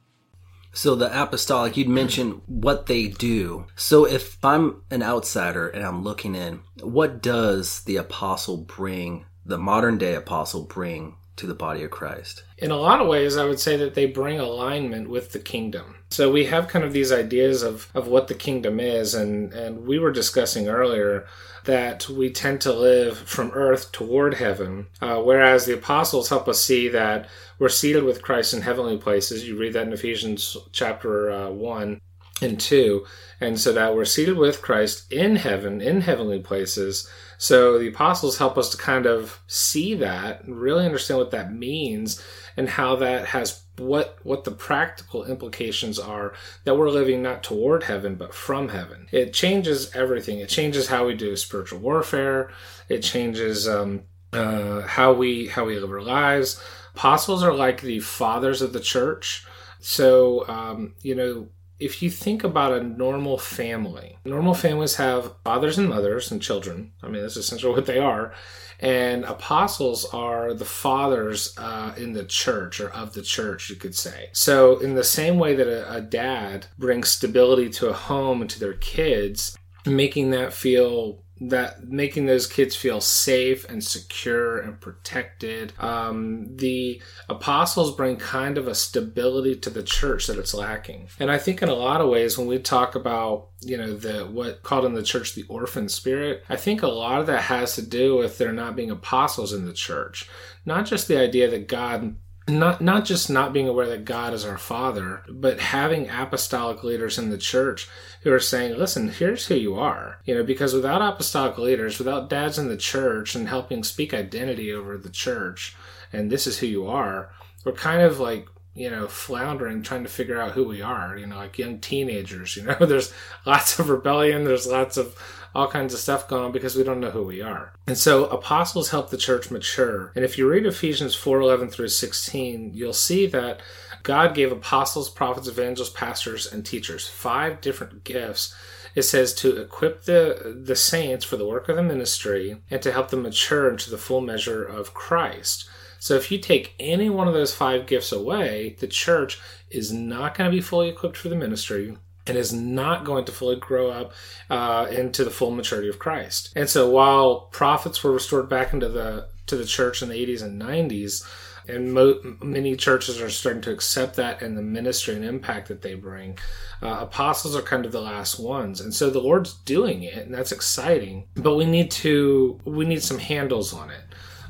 So 0.78 0.94
the 0.94 1.24
apostolic, 1.24 1.76
you'd 1.76 1.90
mentioned 1.90 2.44
what 2.46 2.86
they 2.86 3.08
do. 3.08 3.66
So 3.76 4.06
if 4.06 4.38
I'm 4.46 4.84
an 4.92 5.02
outsider 5.02 5.68
and 5.68 5.84
I'm 5.84 6.04
looking 6.04 6.36
in, 6.36 6.60
what 6.82 7.20
does 7.20 7.82
the 7.86 7.96
apostle 7.96 8.58
bring, 8.58 9.26
the 9.44 9.58
modern 9.58 9.98
day 9.98 10.14
apostle 10.14 10.66
bring 10.66 11.16
to 11.38 11.48
the 11.48 11.56
body 11.56 11.84
of 11.84 11.92
Christ? 11.92 12.44
In 12.58 12.72
a 12.72 12.78
lot 12.78 13.02
of 13.02 13.08
ways, 13.08 13.38
I 13.38 13.46
would 13.46 13.60
say 13.60 13.78
that 13.78 13.96
they 13.96 14.06
bring 14.06 14.40
alignment 14.40 15.10
with 15.10 15.32
the 15.32 15.40
kingdom. 15.40 15.96
So 16.10 16.32
we 16.32 16.46
have 16.46 16.68
kind 16.68 16.86
of 16.86 16.94
these 16.94 17.12
ideas 17.12 17.64
of, 17.64 17.90
of 17.94 18.08
what 18.08 18.28
the 18.28 18.34
kingdom 18.34 18.80
is, 18.80 19.14
and, 19.14 19.54
and 19.54 19.86
we 19.86 20.00
were 20.00 20.12
discussing 20.12 20.68
earlier 20.68 21.26
that 21.66 22.08
we 22.08 22.30
tend 22.32 22.62
to 22.62 22.72
live 22.72 23.18
from 23.18 23.52
earth 23.52 23.92
toward 23.92 24.36
heaven, 24.36 24.88
uh, 25.02 25.18
whereas 25.18 25.66
the 25.66 25.74
apostles 25.74 26.30
help 26.30 26.48
us 26.48 26.62
see 26.62 26.88
that 26.88 27.28
we're 27.60 27.68
seated 27.68 28.04
with 28.04 28.22
Christ 28.22 28.54
in 28.54 28.62
heavenly 28.62 28.98
places. 28.98 29.48
You 29.48 29.58
read 29.58 29.74
that 29.74 29.88
in 29.88 29.94
Ephesians 29.94 30.56
chapter 30.72 31.30
uh, 31.30 31.50
1 31.50 32.00
and 32.42 32.60
2. 32.60 33.06
And 33.40 33.60
so 33.60 33.74
that 33.74 33.96
we're 33.96 34.06
seated 34.06 34.38
with 34.38 34.62
Christ 34.62 35.12
in 35.12 35.36
heaven, 35.36 35.82
in 35.82 36.02
heavenly 36.02 36.40
places. 36.40 37.10
So 37.38 37.78
the 37.78 37.88
apostles 37.88 38.38
help 38.38 38.58
us 38.58 38.70
to 38.70 38.78
kind 38.78 39.06
of 39.06 39.42
see 39.48 39.94
that, 39.96 40.48
really 40.48 40.86
understand 40.86 41.20
what 41.20 41.32
that 41.32 41.54
means, 41.54 42.24
and 42.56 42.68
how 42.68 42.96
that 42.98 43.28
has 43.28 43.64
what 43.78 44.18
what 44.24 44.44
the 44.44 44.52
practical 44.52 45.24
implications 45.26 46.00
are 46.00 46.34
that 46.64 46.76
we're 46.76 46.90
living 46.90 47.22
not 47.22 47.44
toward 47.44 47.84
heaven 47.84 48.16
but 48.16 48.34
from 48.34 48.70
heaven. 48.70 49.08
It 49.12 49.34
changes 49.34 49.96
everything. 49.96 50.40
It 50.40 50.50
changes 50.50 50.88
how 50.88 51.06
we 51.06 51.14
do 51.14 51.36
spiritual 51.36 51.80
warfare. 51.80 52.50
It 52.90 53.02
changes 53.02 53.68
um, 53.68 54.04
uh, 54.34 54.82
how 54.82 55.14
we 55.14 55.48
how 55.48 55.66
we 55.66 55.80
live 55.80 55.92
our 55.92 56.02
lives. 56.02 56.62
Apostles 56.96 57.44
are 57.44 57.54
like 57.54 57.82
the 57.82 58.00
fathers 58.00 58.64
of 58.64 58.74
the 58.74 58.80
church. 58.80 59.46
So 59.80 60.48
um, 60.48 60.96
you 61.04 61.14
know 61.14 61.48
if 61.80 62.02
you 62.02 62.10
think 62.10 62.44
about 62.44 62.74
a 62.74 62.84
normal 62.84 63.38
family, 63.38 64.18
normal 64.26 64.54
families 64.54 64.96
have 64.96 65.34
fathers 65.44 65.78
and 65.78 65.90
mothers 65.90 66.32
and 66.32 66.42
children. 66.42 66.92
I 67.04 67.08
mean, 67.08 67.22
that's 67.22 67.38
essentially 67.38 67.74
what 67.74 67.86
they 67.86 68.00
are. 68.00 68.34
And 68.80 69.24
apostles 69.26 70.06
are 70.06 70.54
the 70.54 70.66
fathers 70.66 71.54
uh, 71.58 71.94
in 71.98 72.14
the 72.14 72.26
church 72.26 72.80
or 72.80 72.90
of 72.90 73.14
the 73.14 73.24
church, 73.24 73.70
you 73.70 73.76
could 73.76 73.96
say. 73.96 74.30
So, 74.34 74.78
in 74.80 74.94
the 74.94 75.04
same 75.04 75.40
way 75.40 75.56
that 75.56 75.68
a, 75.68 75.96
a 75.96 76.02
dad 76.02 76.68
brings 76.78 77.10
stability 77.10 77.70
to 77.72 77.90
a 77.90 77.94
home 77.94 78.42
and 78.42 78.50
to 78.52 78.60
their 78.60 78.76
kids, 78.76 79.58
making 79.86 80.30
that 80.32 80.54
feel 80.54 81.24
that 81.42 81.88
making 81.88 82.26
those 82.26 82.48
kids 82.48 82.76
feel 82.76 83.02
safe 83.02 83.68
and 83.70 83.84
secure 83.84 84.60
and 84.60 84.80
protected. 84.80 85.74
Um, 85.80 86.56
the 86.56 87.02
apostles 87.30 87.96
bring 87.96 88.18
kind 88.18 88.58
of 88.58 88.68
a 88.68 88.76
stability 88.76 89.56
to 89.58 89.70
the 89.70 89.84
church 89.84 90.28
that 90.28 90.38
it's 90.38 90.54
lacking. 90.54 91.10
And 91.20 91.32
I 91.32 91.38
think 91.38 91.62
in 91.62 91.70
a 91.70 91.74
lot 91.74 92.02
of 92.02 92.10
ways, 92.10 92.38
when 92.38 92.48
we 92.48 92.60
talk 92.60 92.96
about, 92.96 93.50
you 93.62 93.78
know, 93.78 93.96
the 93.96 94.26
what 94.26 94.64
called 94.64 94.86
in 94.86 94.94
the 94.94 95.04
church 95.04 95.34
the 95.34 95.44
orphan 95.44 95.90
spirit, 95.90 96.44
I 96.50 96.56
think 96.56 96.82
a 96.82 96.88
lot 96.88 97.22
of 97.22 97.28
that 97.28 97.44
has 97.44 97.76
to 97.76 97.82
do 97.82 98.18
with 98.18 98.38
there 98.38 98.54
not 98.54 98.76
being 98.76 98.92
apostles 98.92 99.54
in 99.54 99.66
the 99.66 99.74
church. 99.74 100.30
Not 100.66 100.86
just 100.86 101.08
the 101.08 101.20
idea 101.20 101.50
that 101.50 101.68
God 101.68 102.16
not 102.48 102.82
not 102.82 103.06
just 103.06 103.30
not 103.30 103.52
being 103.52 103.68
aware 103.68 103.88
that 103.88 104.06
God 104.06 104.34
is 104.34 104.46
our 104.46 104.58
Father, 104.58 105.24
but 105.30 105.60
having 105.60 106.10
apostolic 106.10 106.84
leaders 106.84 107.18
in 107.18 107.30
the 107.30 107.38
church 107.38 107.90
who 108.22 108.32
are 108.32 108.40
saying, 108.40 108.78
"Listen, 108.78 109.10
here's 109.10 109.48
who 109.48 109.56
you 109.56 109.76
are." 109.76 110.20
You 110.26 110.36
know, 110.36 110.44
because 110.44 110.74
without 110.74 111.02
apostolic 111.02 111.58
leaders, 111.58 112.00
without 112.00 112.30
dads 112.30 112.58
in 112.58 112.70
the 112.70 112.78
church 112.78 113.36
and 113.36 113.50
helping 113.50 113.84
speak 113.84 114.14
identity 114.14 114.72
over 114.72 114.98
the 114.98 115.10
church, 115.10 115.76
and 116.14 116.32
this 116.32 116.48
is 116.48 116.60
who 116.60 116.68
you 116.68 116.88
are, 116.88 117.32
we're 117.66 117.74
kind 117.74 118.02
of 118.02 118.20
like 118.20 118.48
you 118.78 118.92
know, 118.92 119.08
floundering, 119.08 119.82
trying 119.82 120.04
to 120.04 120.10
figure 120.10 120.40
out 120.40 120.52
who 120.52 120.64
we 120.64 120.82
are, 120.82 121.18
you 121.18 121.26
know, 121.26 121.38
like 121.38 121.58
young 121.58 121.80
teenagers, 121.80 122.56
you 122.56 122.64
know, 122.64 122.76
there's 122.82 123.12
lots 123.46 123.80
of 123.80 123.90
rebellion, 123.90 124.44
there's 124.44 124.68
lots 124.68 124.98
of 124.98 125.18
all 125.56 125.68
kinds 125.68 125.94
of 125.94 126.00
stuff 126.00 126.28
going 126.28 126.46
on 126.46 126.52
because 126.52 126.76
we 126.76 126.84
don't 126.84 127.00
know 127.00 127.10
who 127.10 127.24
we 127.24 127.42
are. 127.42 127.74
And 127.88 127.98
so 127.98 128.26
apostles 128.26 128.92
help 128.92 129.10
the 129.10 129.18
church 129.18 129.50
mature. 129.50 130.12
And 130.16 130.24
if 130.24 130.38
you 130.38 130.48
read 130.48 130.68
Ephesians 130.68 131.16
4:11 131.16 131.72
through 131.72 131.88
16, 131.88 132.74
you'll 132.76 132.94
see 132.94 133.26
that 133.28 133.62
God 134.04 134.36
gave 134.36 134.52
apostles, 134.52 135.10
prophets, 135.10 135.48
evangelists, 135.48 135.90
pastors, 135.90 136.46
and 136.52 136.64
teachers 136.64 137.08
five 137.08 137.60
different 137.60 138.04
gifts. 138.04 138.54
It 138.94 139.04
says 139.04 139.34
to 139.36 139.58
equip 139.58 140.04
the, 140.04 140.60
the 140.64 140.76
saints 140.76 141.26
for 141.26 141.38
the 141.38 141.48
work 141.48 141.70
of 141.70 141.76
the 141.76 141.84
ministry 141.84 142.62
and 142.70 142.82
to 142.82 142.92
help 142.92 143.10
them 143.10 143.24
mature 143.24 143.70
into 143.70 143.90
the 143.90 143.98
full 143.98 144.22
measure 144.22 144.64
of 144.64 144.94
Christ. 144.94 145.68
So 146.00 146.16
if 146.16 146.32
you 146.32 146.38
take 146.38 146.76
any 146.80 147.10
one 147.10 147.28
of 147.28 147.34
those 147.34 147.56
five 147.56 147.88
gifts 147.88 148.12
away, 148.12 148.76
the 148.80 148.88
church 148.88 149.40
is 149.70 149.92
not 149.92 150.38
going 150.38 150.50
to 150.50 150.56
be 150.56 150.62
fully 150.62 150.90
equipped 150.90 151.18
for 151.18 151.30
the 151.30 151.36
ministry 151.36 151.98
and 152.26 152.38
is 152.38 152.54
not 152.54 153.06
going 153.06 153.26
to 153.26 153.32
fully 153.32 153.56
grow 153.56 153.90
up 153.90 154.14
uh, 154.50 154.88
into 154.92 155.24
the 155.24 155.32
full 155.32 155.52
maturity 155.52 155.90
of 155.90 156.00
Christ. 156.00 156.52
And 156.56 156.70
so 156.70 156.90
while 156.90 157.42
prophets 157.52 158.04
were 158.04 158.12
restored 158.12 158.50
back 158.50 158.74
into 158.74 158.90
the 158.90 159.30
to 159.48 159.56
the 159.56 159.66
church 159.66 160.02
in 160.02 160.10
the 160.10 160.26
80s 160.26 160.44
and 160.44 160.62
90s, 160.62 161.26
and 161.70 161.94
mo- 161.94 162.20
many 162.42 162.76
churches 162.76 163.22
are 163.22 163.30
starting 163.30 163.62
to 163.62 163.72
accept 163.72 164.16
that 164.16 164.42
and 164.42 164.58
the 164.58 164.62
ministry 164.62 165.16
and 165.16 165.24
impact 165.24 165.68
that 165.68 165.82
they 165.82 165.94
bring. 165.96 166.38
Uh, 166.82 167.00
apostles 167.02 167.56
are 167.56 167.62
kind 167.62 167.86
of 167.86 167.92
the 167.92 168.02
last 168.02 168.40
ones, 168.40 168.80
and 168.82 168.94
so 168.94 169.10
the 169.10 169.20
Lord's 169.20 169.54
doing 169.54 170.04
it, 170.04 170.18
and 170.18 170.34
that's 170.34 170.52
exciting. 170.52 171.28
But 171.36 171.56
we 171.56 171.66
need 171.66 171.92
to 171.92 172.60
we 172.66 172.86
need 172.86 173.04
some 173.04 173.20
handles 173.20 173.74
on 173.74 173.90
it. 173.90 174.04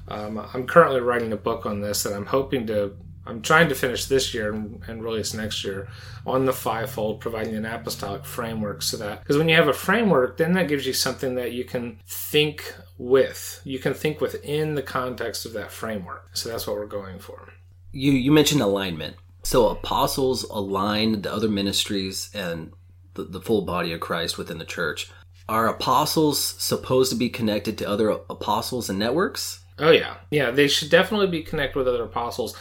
Um, 0.08 0.38
I'm 0.54 0.66
currently 0.66 1.02
writing 1.02 1.34
a 1.34 1.38
book 1.38 1.66
on 1.66 1.82
this 1.82 2.04
that 2.04 2.14
I'm 2.14 2.26
hoping 2.26 2.68
to 2.68 2.96
I'm 3.28 3.42
trying 3.42 3.68
to 3.70 3.76
finish 3.76 4.06
this 4.06 4.34
year 4.34 4.54
and, 4.54 4.82
and 4.88 5.04
release 5.04 5.34
next 5.34 5.64
year 5.64 5.90
on 6.26 6.46
the 6.46 6.54
fivefold, 6.54 7.20
providing 7.20 7.56
an 7.56 7.66
apostolic 7.66 8.24
framework 8.24 8.82
so 8.82 8.96
that, 8.98 9.20
because 9.20 9.38
when 9.38 9.50
you 9.50 9.56
have 9.56 9.68
a 9.68 9.74
framework, 9.74 10.38
then 10.38 10.54
that 10.54 10.70
gives 10.70 10.88
you 10.88 10.94
something 10.94 11.36
that 11.36 11.52
you 11.52 11.66
can 11.66 12.00
think 12.08 12.74
with. 12.98 13.62
You 13.66 13.80
can 13.80 13.94
think 13.94 14.22
within 14.22 14.76
the 14.76 14.82
context 14.82 15.46
of 15.46 15.54
that 15.54 15.72
framework. 15.72 16.30
So 16.34 16.50
that's 16.50 16.66
what 16.66 16.78
we're 16.78 16.86
going 16.86 17.20
for. 17.20 17.50
You, 17.92 18.14
you 18.14 18.32
mentioned 18.32 18.62
alignment. 18.62 19.18
So 19.44 19.68
apostles 19.70 20.44
align 20.44 21.22
the 21.22 21.32
other 21.32 21.50
ministries 21.50 22.30
and 22.34 22.72
the, 23.16 23.26
the 23.26 23.42
full 23.42 23.64
body 23.64 23.92
of 23.92 24.00
Christ 24.00 24.38
within 24.38 24.58
the 24.58 24.66
church. 24.66 25.12
Are 25.50 25.68
apostles 25.68 26.40
supposed 26.40 27.12
to 27.12 27.18
be 27.18 27.30
connected 27.30 27.78
to 27.78 27.90
other 27.90 28.10
apostles 28.10 28.90
and 28.90 29.00
networks? 29.00 29.66
Oh, 29.80 29.92
yeah. 29.92 30.18
Yeah, 30.32 30.52
they 30.52 30.68
should 30.68 30.90
definitely 30.90 31.28
be 31.28 31.44
connected 31.44 31.78
with 31.78 31.88
other 31.88 32.04
apostles 32.04 32.56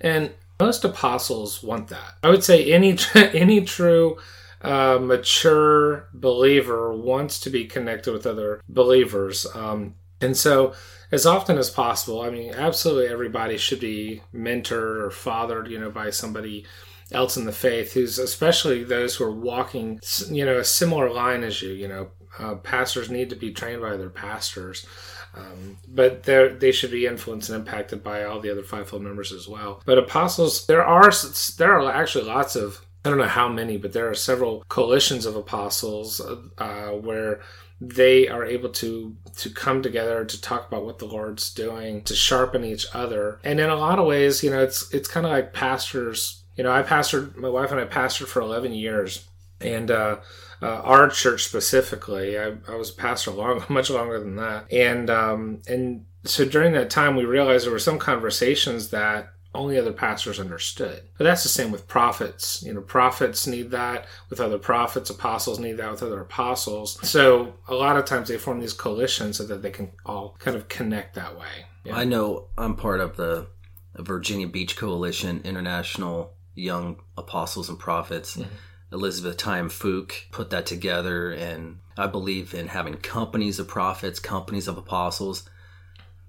and 0.00 0.32
most 0.60 0.84
apostles 0.84 1.62
want 1.62 1.88
that. 1.88 2.14
I 2.22 2.28
would 2.30 2.44
say 2.44 2.72
any 2.72 2.96
any 3.14 3.62
true 3.62 4.18
uh, 4.62 4.98
mature 5.00 6.08
believer 6.12 6.92
wants 6.94 7.40
to 7.40 7.50
be 7.50 7.64
connected 7.64 8.12
with 8.12 8.26
other 8.26 8.60
believers. 8.68 9.46
Um, 9.54 9.94
And 10.20 10.36
so, 10.36 10.74
as 11.12 11.24
often 11.26 11.56
as 11.58 11.70
possible, 11.70 12.20
I 12.20 12.30
mean, 12.30 12.52
absolutely 12.54 13.08
everybody 13.08 13.56
should 13.56 13.80
be 13.80 14.22
mentored 14.34 15.00
or 15.02 15.10
fathered, 15.10 15.68
you 15.68 15.78
know, 15.78 15.90
by 15.90 16.10
somebody 16.10 16.66
else 17.12 17.36
in 17.38 17.46
the 17.46 17.52
faith 17.52 17.94
who's 17.94 18.18
especially 18.18 18.84
those 18.84 19.16
who 19.16 19.24
are 19.24 19.32
walking, 19.32 19.98
you 20.30 20.44
know, 20.44 20.58
a 20.58 20.64
similar 20.64 21.10
line 21.10 21.42
as 21.42 21.62
you, 21.62 21.70
you 21.72 21.88
know, 21.88 22.10
uh, 22.38 22.54
pastors 22.56 23.10
need 23.10 23.30
to 23.30 23.36
be 23.36 23.50
trained 23.52 23.80
by 23.82 23.96
their 23.96 24.10
pastors. 24.10 24.86
Um, 25.34 25.78
but 25.86 26.24
they 26.24 26.72
should 26.72 26.90
be 26.90 27.06
influenced 27.06 27.50
and 27.50 27.60
impacted 27.60 28.02
by 28.02 28.24
all 28.24 28.40
the 28.40 28.50
other 28.50 28.62
fivefold 28.62 29.02
members 29.02 29.32
as 29.32 29.46
well. 29.46 29.82
But 29.84 29.98
apostles, 29.98 30.66
there 30.66 30.84
are 30.84 31.10
there 31.56 31.78
are 31.78 31.92
actually 31.92 32.24
lots 32.24 32.56
of 32.56 32.84
I 33.04 33.08
don't 33.08 33.18
know 33.18 33.24
how 33.24 33.48
many, 33.48 33.76
but 33.76 33.92
there 33.92 34.10
are 34.10 34.14
several 34.14 34.64
coalitions 34.68 35.24
of 35.24 35.36
apostles 35.36 36.20
uh, 36.58 36.90
where 36.90 37.40
they 37.80 38.28
are 38.28 38.44
able 38.44 38.68
to 38.68 39.16
to 39.36 39.50
come 39.50 39.82
together 39.82 40.24
to 40.24 40.40
talk 40.40 40.68
about 40.68 40.84
what 40.84 40.98
the 40.98 41.06
Lord's 41.06 41.52
doing, 41.52 42.02
to 42.04 42.14
sharpen 42.14 42.64
each 42.64 42.86
other. 42.92 43.40
And 43.42 43.58
in 43.58 43.70
a 43.70 43.76
lot 43.76 43.98
of 43.98 44.06
ways, 44.06 44.42
you 44.42 44.50
know, 44.50 44.62
it's 44.62 44.92
it's 44.92 45.08
kind 45.08 45.24
of 45.24 45.32
like 45.32 45.54
pastors. 45.54 46.44
You 46.56 46.64
know, 46.64 46.72
I 46.72 46.82
pastored 46.82 47.36
my 47.36 47.48
wife 47.48 47.70
and 47.70 47.80
I 47.80 47.84
pastored 47.84 48.26
for 48.26 48.42
eleven 48.42 48.72
years, 48.74 49.26
and 49.60 49.90
uh, 49.90 50.18
uh, 50.62 50.66
our 50.66 51.08
church 51.08 51.44
specifically, 51.44 52.38
I, 52.38 52.54
I 52.68 52.74
was 52.74 52.90
a 52.90 52.94
pastor 52.94 53.30
long, 53.30 53.64
much 53.68 53.90
longer 53.90 54.18
than 54.18 54.36
that, 54.36 54.72
and 54.72 55.10
um, 55.10 55.62
and 55.68 56.06
so 56.24 56.44
during 56.44 56.72
that 56.74 56.90
time, 56.90 57.16
we 57.16 57.24
realized 57.24 57.64
there 57.64 57.72
were 57.72 57.78
some 57.78 57.98
conversations 57.98 58.90
that 58.90 59.32
only 59.54 59.78
other 59.78 59.92
pastors 59.92 60.38
understood. 60.38 61.02
But 61.18 61.24
that's 61.24 61.42
the 61.42 61.48
same 61.48 61.72
with 61.72 61.88
prophets. 61.88 62.62
You 62.64 62.74
know, 62.74 62.80
prophets 62.80 63.46
need 63.46 63.70
that 63.72 64.06
with 64.28 64.40
other 64.40 64.58
prophets, 64.58 65.10
apostles 65.10 65.58
need 65.58 65.76
that 65.78 65.90
with 65.90 66.02
other 66.02 66.20
apostles. 66.20 66.98
So 67.08 67.54
a 67.66 67.74
lot 67.74 67.96
of 67.96 68.04
times 68.04 68.28
they 68.28 68.38
form 68.38 68.60
these 68.60 68.72
coalitions 68.72 69.38
so 69.38 69.46
that 69.46 69.62
they 69.62 69.70
can 69.70 69.90
all 70.06 70.36
kind 70.38 70.56
of 70.56 70.68
connect 70.68 71.16
that 71.16 71.36
way. 71.36 71.66
Yeah. 71.84 71.96
I 71.96 72.04
know 72.04 72.48
I'm 72.56 72.76
part 72.76 73.00
of 73.00 73.16
the 73.16 73.48
Virginia 73.96 74.46
Beach 74.46 74.76
Coalition, 74.76 75.40
International 75.44 76.32
Young 76.54 77.00
Apostles 77.16 77.68
and 77.68 77.78
Prophets. 77.78 78.36
Mm-hmm. 78.36 78.50
Elizabeth 78.92 79.36
Tiam-Fook 79.36 80.30
put 80.30 80.50
that 80.50 80.66
together, 80.66 81.30
and 81.30 81.78
I 81.96 82.06
believe 82.06 82.54
in 82.54 82.68
having 82.68 82.94
companies 82.94 83.58
of 83.58 83.68
prophets, 83.68 84.18
companies 84.18 84.66
of 84.66 84.76
apostles 84.76 85.48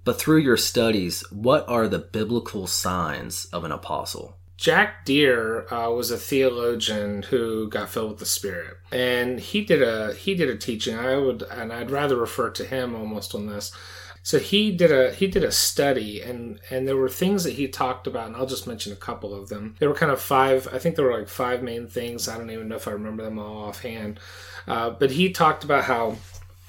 but 0.04 0.18
through 0.18 0.38
your 0.38 0.56
studies, 0.56 1.22
what 1.30 1.68
are 1.68 1.86
the 1.86 1.98
biblical 1.98 2.66
signs 2.66 3.44
of 3.46 3.64
an 3.64 3.70
apostle? 3.70 4.36
Jack 4.56 5.04
Deere 5.04 5.72
uh, 5.72 5.90
was 5.90 6.10
a 6.10 6.16
theologian 6.16 7.22
who 7.22 7.68
got 7.68 7.88
filled 7.88 8.10
with 8.10 8.18
the 8.18 8.26
Spirit, 8.26 8.76
and 8.92 9.40
he 9.40 9.64
did 9.64 9.82
a 9.82 10.14
he 10.14 10.34
did 10.34 10.48
a 10.48 10.56
teaching. 10.56 10.96
I 10.96 11.16
would 11.16 11.42
and 11.42 11.72
I'd 11.72 11.90
rather 11.90 12.16
refer 12.16 12.50
to 12.50 12.64
him 12.64 12.94
almost 12.94 13.34
on 13.34 13.46
this. 13.46 13.72
So 14.22 14.38
he 14.38 14.70
did 14.70 14.92
a 14.92 15.12
he 15.12 15.26
did 15.26 15.42
a 15.42 15.50
study, 15.52 16.20
and 16.20 16.60
and 16.70 16.86
there 16.86 16.96
were 16.96 17.08
things 17.08 17.44
that 17.44 17.54
he 17.54 17.66
talked 17.66 18.06
about, 18.06 18.28
and 18.28 18.36
I'll 18.36 18.46
just 18.46 18.66
mention 18.66 18.92
a 18.92 18.96
couple 18.96 19.34
of 19.34 19.48
them. 19.48 19.74
There 19.78 19.88
were 19.88 19.94
kind 19.94 20.12
of 20.12 20.20
five. 20.20 20.68
I 20.72 20.78
think 20.78 20.94
there 20.96 21.04
were 21.04 21.18
like 21.18 21.28
five 21.28 21.62
main 21.62 21.88
things. 21.88 22.28
I 22.28 22.38
don't 22.38 22.50
even 22.50 22.68
know 22.68 22.76
if 22.76 22.86
I 22.86 22.92
remember 22.92 23.24
them 23.24 23.38
all 23.38 23.64
offhand, 23.64 24.20
uh, 24.68 24.90
but 24.90 25.10
he 25.10 25.32
talked 25.32 25.64
about 25.64 25.84
how 25.84 26.16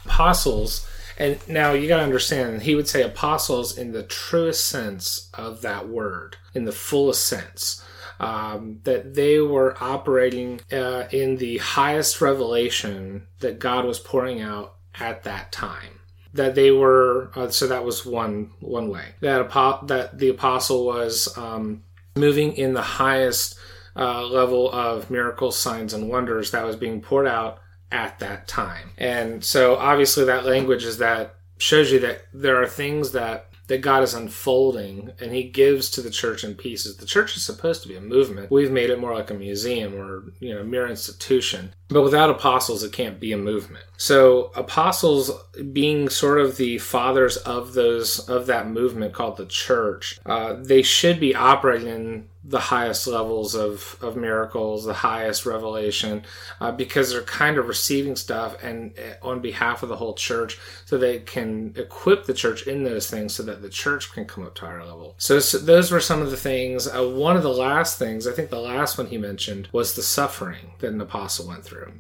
apostles 0.06 0.88
and 1.18 1.38
now 1.48 1.74
you 1.74 1.88
got 1.88 1.98
to 1.98 2.04
understand, 2.04 2.64
he 2.64 2.76
would 2.76 2.88
say 2.88 3.04
apostles 3.04 3.78
in 3.78 3.92
the 3.92 4.04
truest 4.04 4.66
sense 4.66 5.30
of 5.34 5.62
that 5.62 5.88
word, 5.88 6.38
in 6.54 6.66
the 6.66 6.72
fullest 6.72 7.26
sense. 7.26 7.84
Um, 8.20 8.80
that 8.84 9.16
they 9.16 9.40
were 9.40 9.76
operating 9.82 10.62
uh, 10.72 11.06
in 11.12 11.38
the 11.38 11.58
highest 11.58 12.22
revelation 12.22 13.28
that 13.40 13.60
God 13.60 13.86
was 13.86 14.00
pouring 14.00 14.40
out 14.40 14.76
at 15.00 15.24
that 15.24 15.52
time. 15.52 16.00
That 16.34 16.56
they 16.56 16.72
were, 16.72 17.30
uh, 17.36 17.50
so 17.50 17.68
that 17.68 17.84
was 17.84 18.06
one 18.06 18.52
one 18.60 18.90
way. 18.90 19.10
That 19.22 19.42
apo- 19.42 19.86
that 19.86 20.18
the 20.18 20.30
apostle 20.30 20.86
was 20.86 21.36
um, 21.38 21.84
moving 22.16 22.58
in 22.58 22.74
the 22.74 22.82
highest 22.82 23.58
uh, 23.96 24.24
level 24.26 24.72
of 24.72 25.12
miracles, 25.12 25.58
signs, 25.58 25.94
and 25.94 26.10
wonders 26.10 26.52
that 26.52 26.66
was 26.66 26.76
being 26.76 27.02
poured 27.02 27.28
out 27.28 27.60
at 27.92 28.18
that 28.20 28.48
time. 28.48 28.90
And 28.98 29.44
so 29.44 29.76
obviously 29.76 30.26
that 30.26 30.46
language 30.46 30.84
is 30.84 30.98
that 30.98 31.36
shows 31.60 31.92
you 31.92 32.00
that 32.00 32.24
there 32.34 32.62
are 32.62 32.68
things 32.68 33.12
that 33.12 33.53
that 33.68 33.82
God 33.82 34.04
is 34.04 34.14
unfolding 34.14 35.12
and 35.20 35.32
he 35.32 35.44
gives 35.44 35.90
to 35.92 36.02
the 36.02 36.10
church 36.10 36.44
in 36.44 36.56
pieces. 36.56 36.98
The 36.98 37.06
church 37.06 37.38
is 37.38 37.44
supposed 37.44 37.82
to 37.84 37.88
be 37.88 37.96
a 37.96 38.02
movement. 38.02 38.52
We've 38.52 38.72
made 38.72 38.90
it 38.90 39.00
more 39.00 39.14
like 39.14 39.32
a 39.32 39.36
museum 39.36 39.96
or, 39.96 40.34
you 40.40 40.54
know, 40.54 40.62
a 40.62 40.66
mere 40.66 40.88
institution. 40.88 41.74
But 41.88 42.04
without 42.04 42.30
apostles, 42.30 42.84
it 42.84 42.92
can't 42.92 43.20
be 43.20 43.32
a 43.32 43.38
movement. 43.38 43.86
So 43.98 44.52
apostles 44.56 45.32
being 45.72 46.10
sort 46.10 46.40
of 46.40 46.58
the 46.58 46.78
fathers 46.80 47.38
of 47.38 47.74
those, 47.74 48.28
of 48.28 48.48
that 48.48 48.70
movement 48.70 49.14
called 49.14 49.38
the 49.38 49.46
church, 49.46 50.20
uh, 50.26 50.56
they 50.60 50.82
should 50.82 51.20
be 51.20 51.36
operating 51.36 51.88
in 51.88 52.28
the 52.46 52.60
highest 52.60 53.08
levels 53.08 53.56
of, 53.56 53.98
of 54.02 54.18
miracles, 54.18 54.84
the 54.84 54.94
highest 54.94 55.46
revelation, 55.46 56.24
uh, 56.60 56.72
because 56.72 57.12
they're 57.12 57.22
kind 57.22 57.58
of 57.58 57.68
receiving 57.68 58.16
stuff 58.16 58.62
and 58.62 58.94
uh, 59.00 59.26
on 59.26 59.40
behalf 59.40 59.82
of 59.82 59.90
the 59.90 59.96
whole 59.96 60.14
church, 60.14 60.60
so 60.86 60.98
they 60.98 61.20
can 61.20 61.74
equip 61.78 62.26
the 62.26 62.34
church 62.34 62.68
in 62.68 62.84
those 62.84 63.10
things, 63.10 63.34
so 63.34 63.44
that 63.44 63.62
the 63.62 63.70
church 63.70 64.12
can 64.12 64.26
come 64.26 64.46
up 64.46 64.56
to 64.56 64.66
higher 64.66 64.84
level. 64.84 65.16
So, 65.18 65.40
so 65.40 65.58
those 65.58 65.92
were 65.92 66.02
some 66.02 66.22
of 66.22 66.32
the 66.32 66.38
things. 66.38 66.88
Uh, 66.88 67.08
one 67.08 67.38
of 67.38 67.44
the 67.44 67.54
last 67.54 67.98
things, 67.98 68.28
I 68.28 68.34
think 68.34 68.50
the 68.50 68.60
last 68.60 68.98
one 68.98 69.08
he 69.08 69.18
mentioned, 69.18 69.70
was 69.72 69.96
the 69.96 70.04
suffering 70.04 70.74
that 70.80 70.92
an 70.92 71.00
apostle 71.00 71.48
went 71.48 71.64
through. 71.64 71.94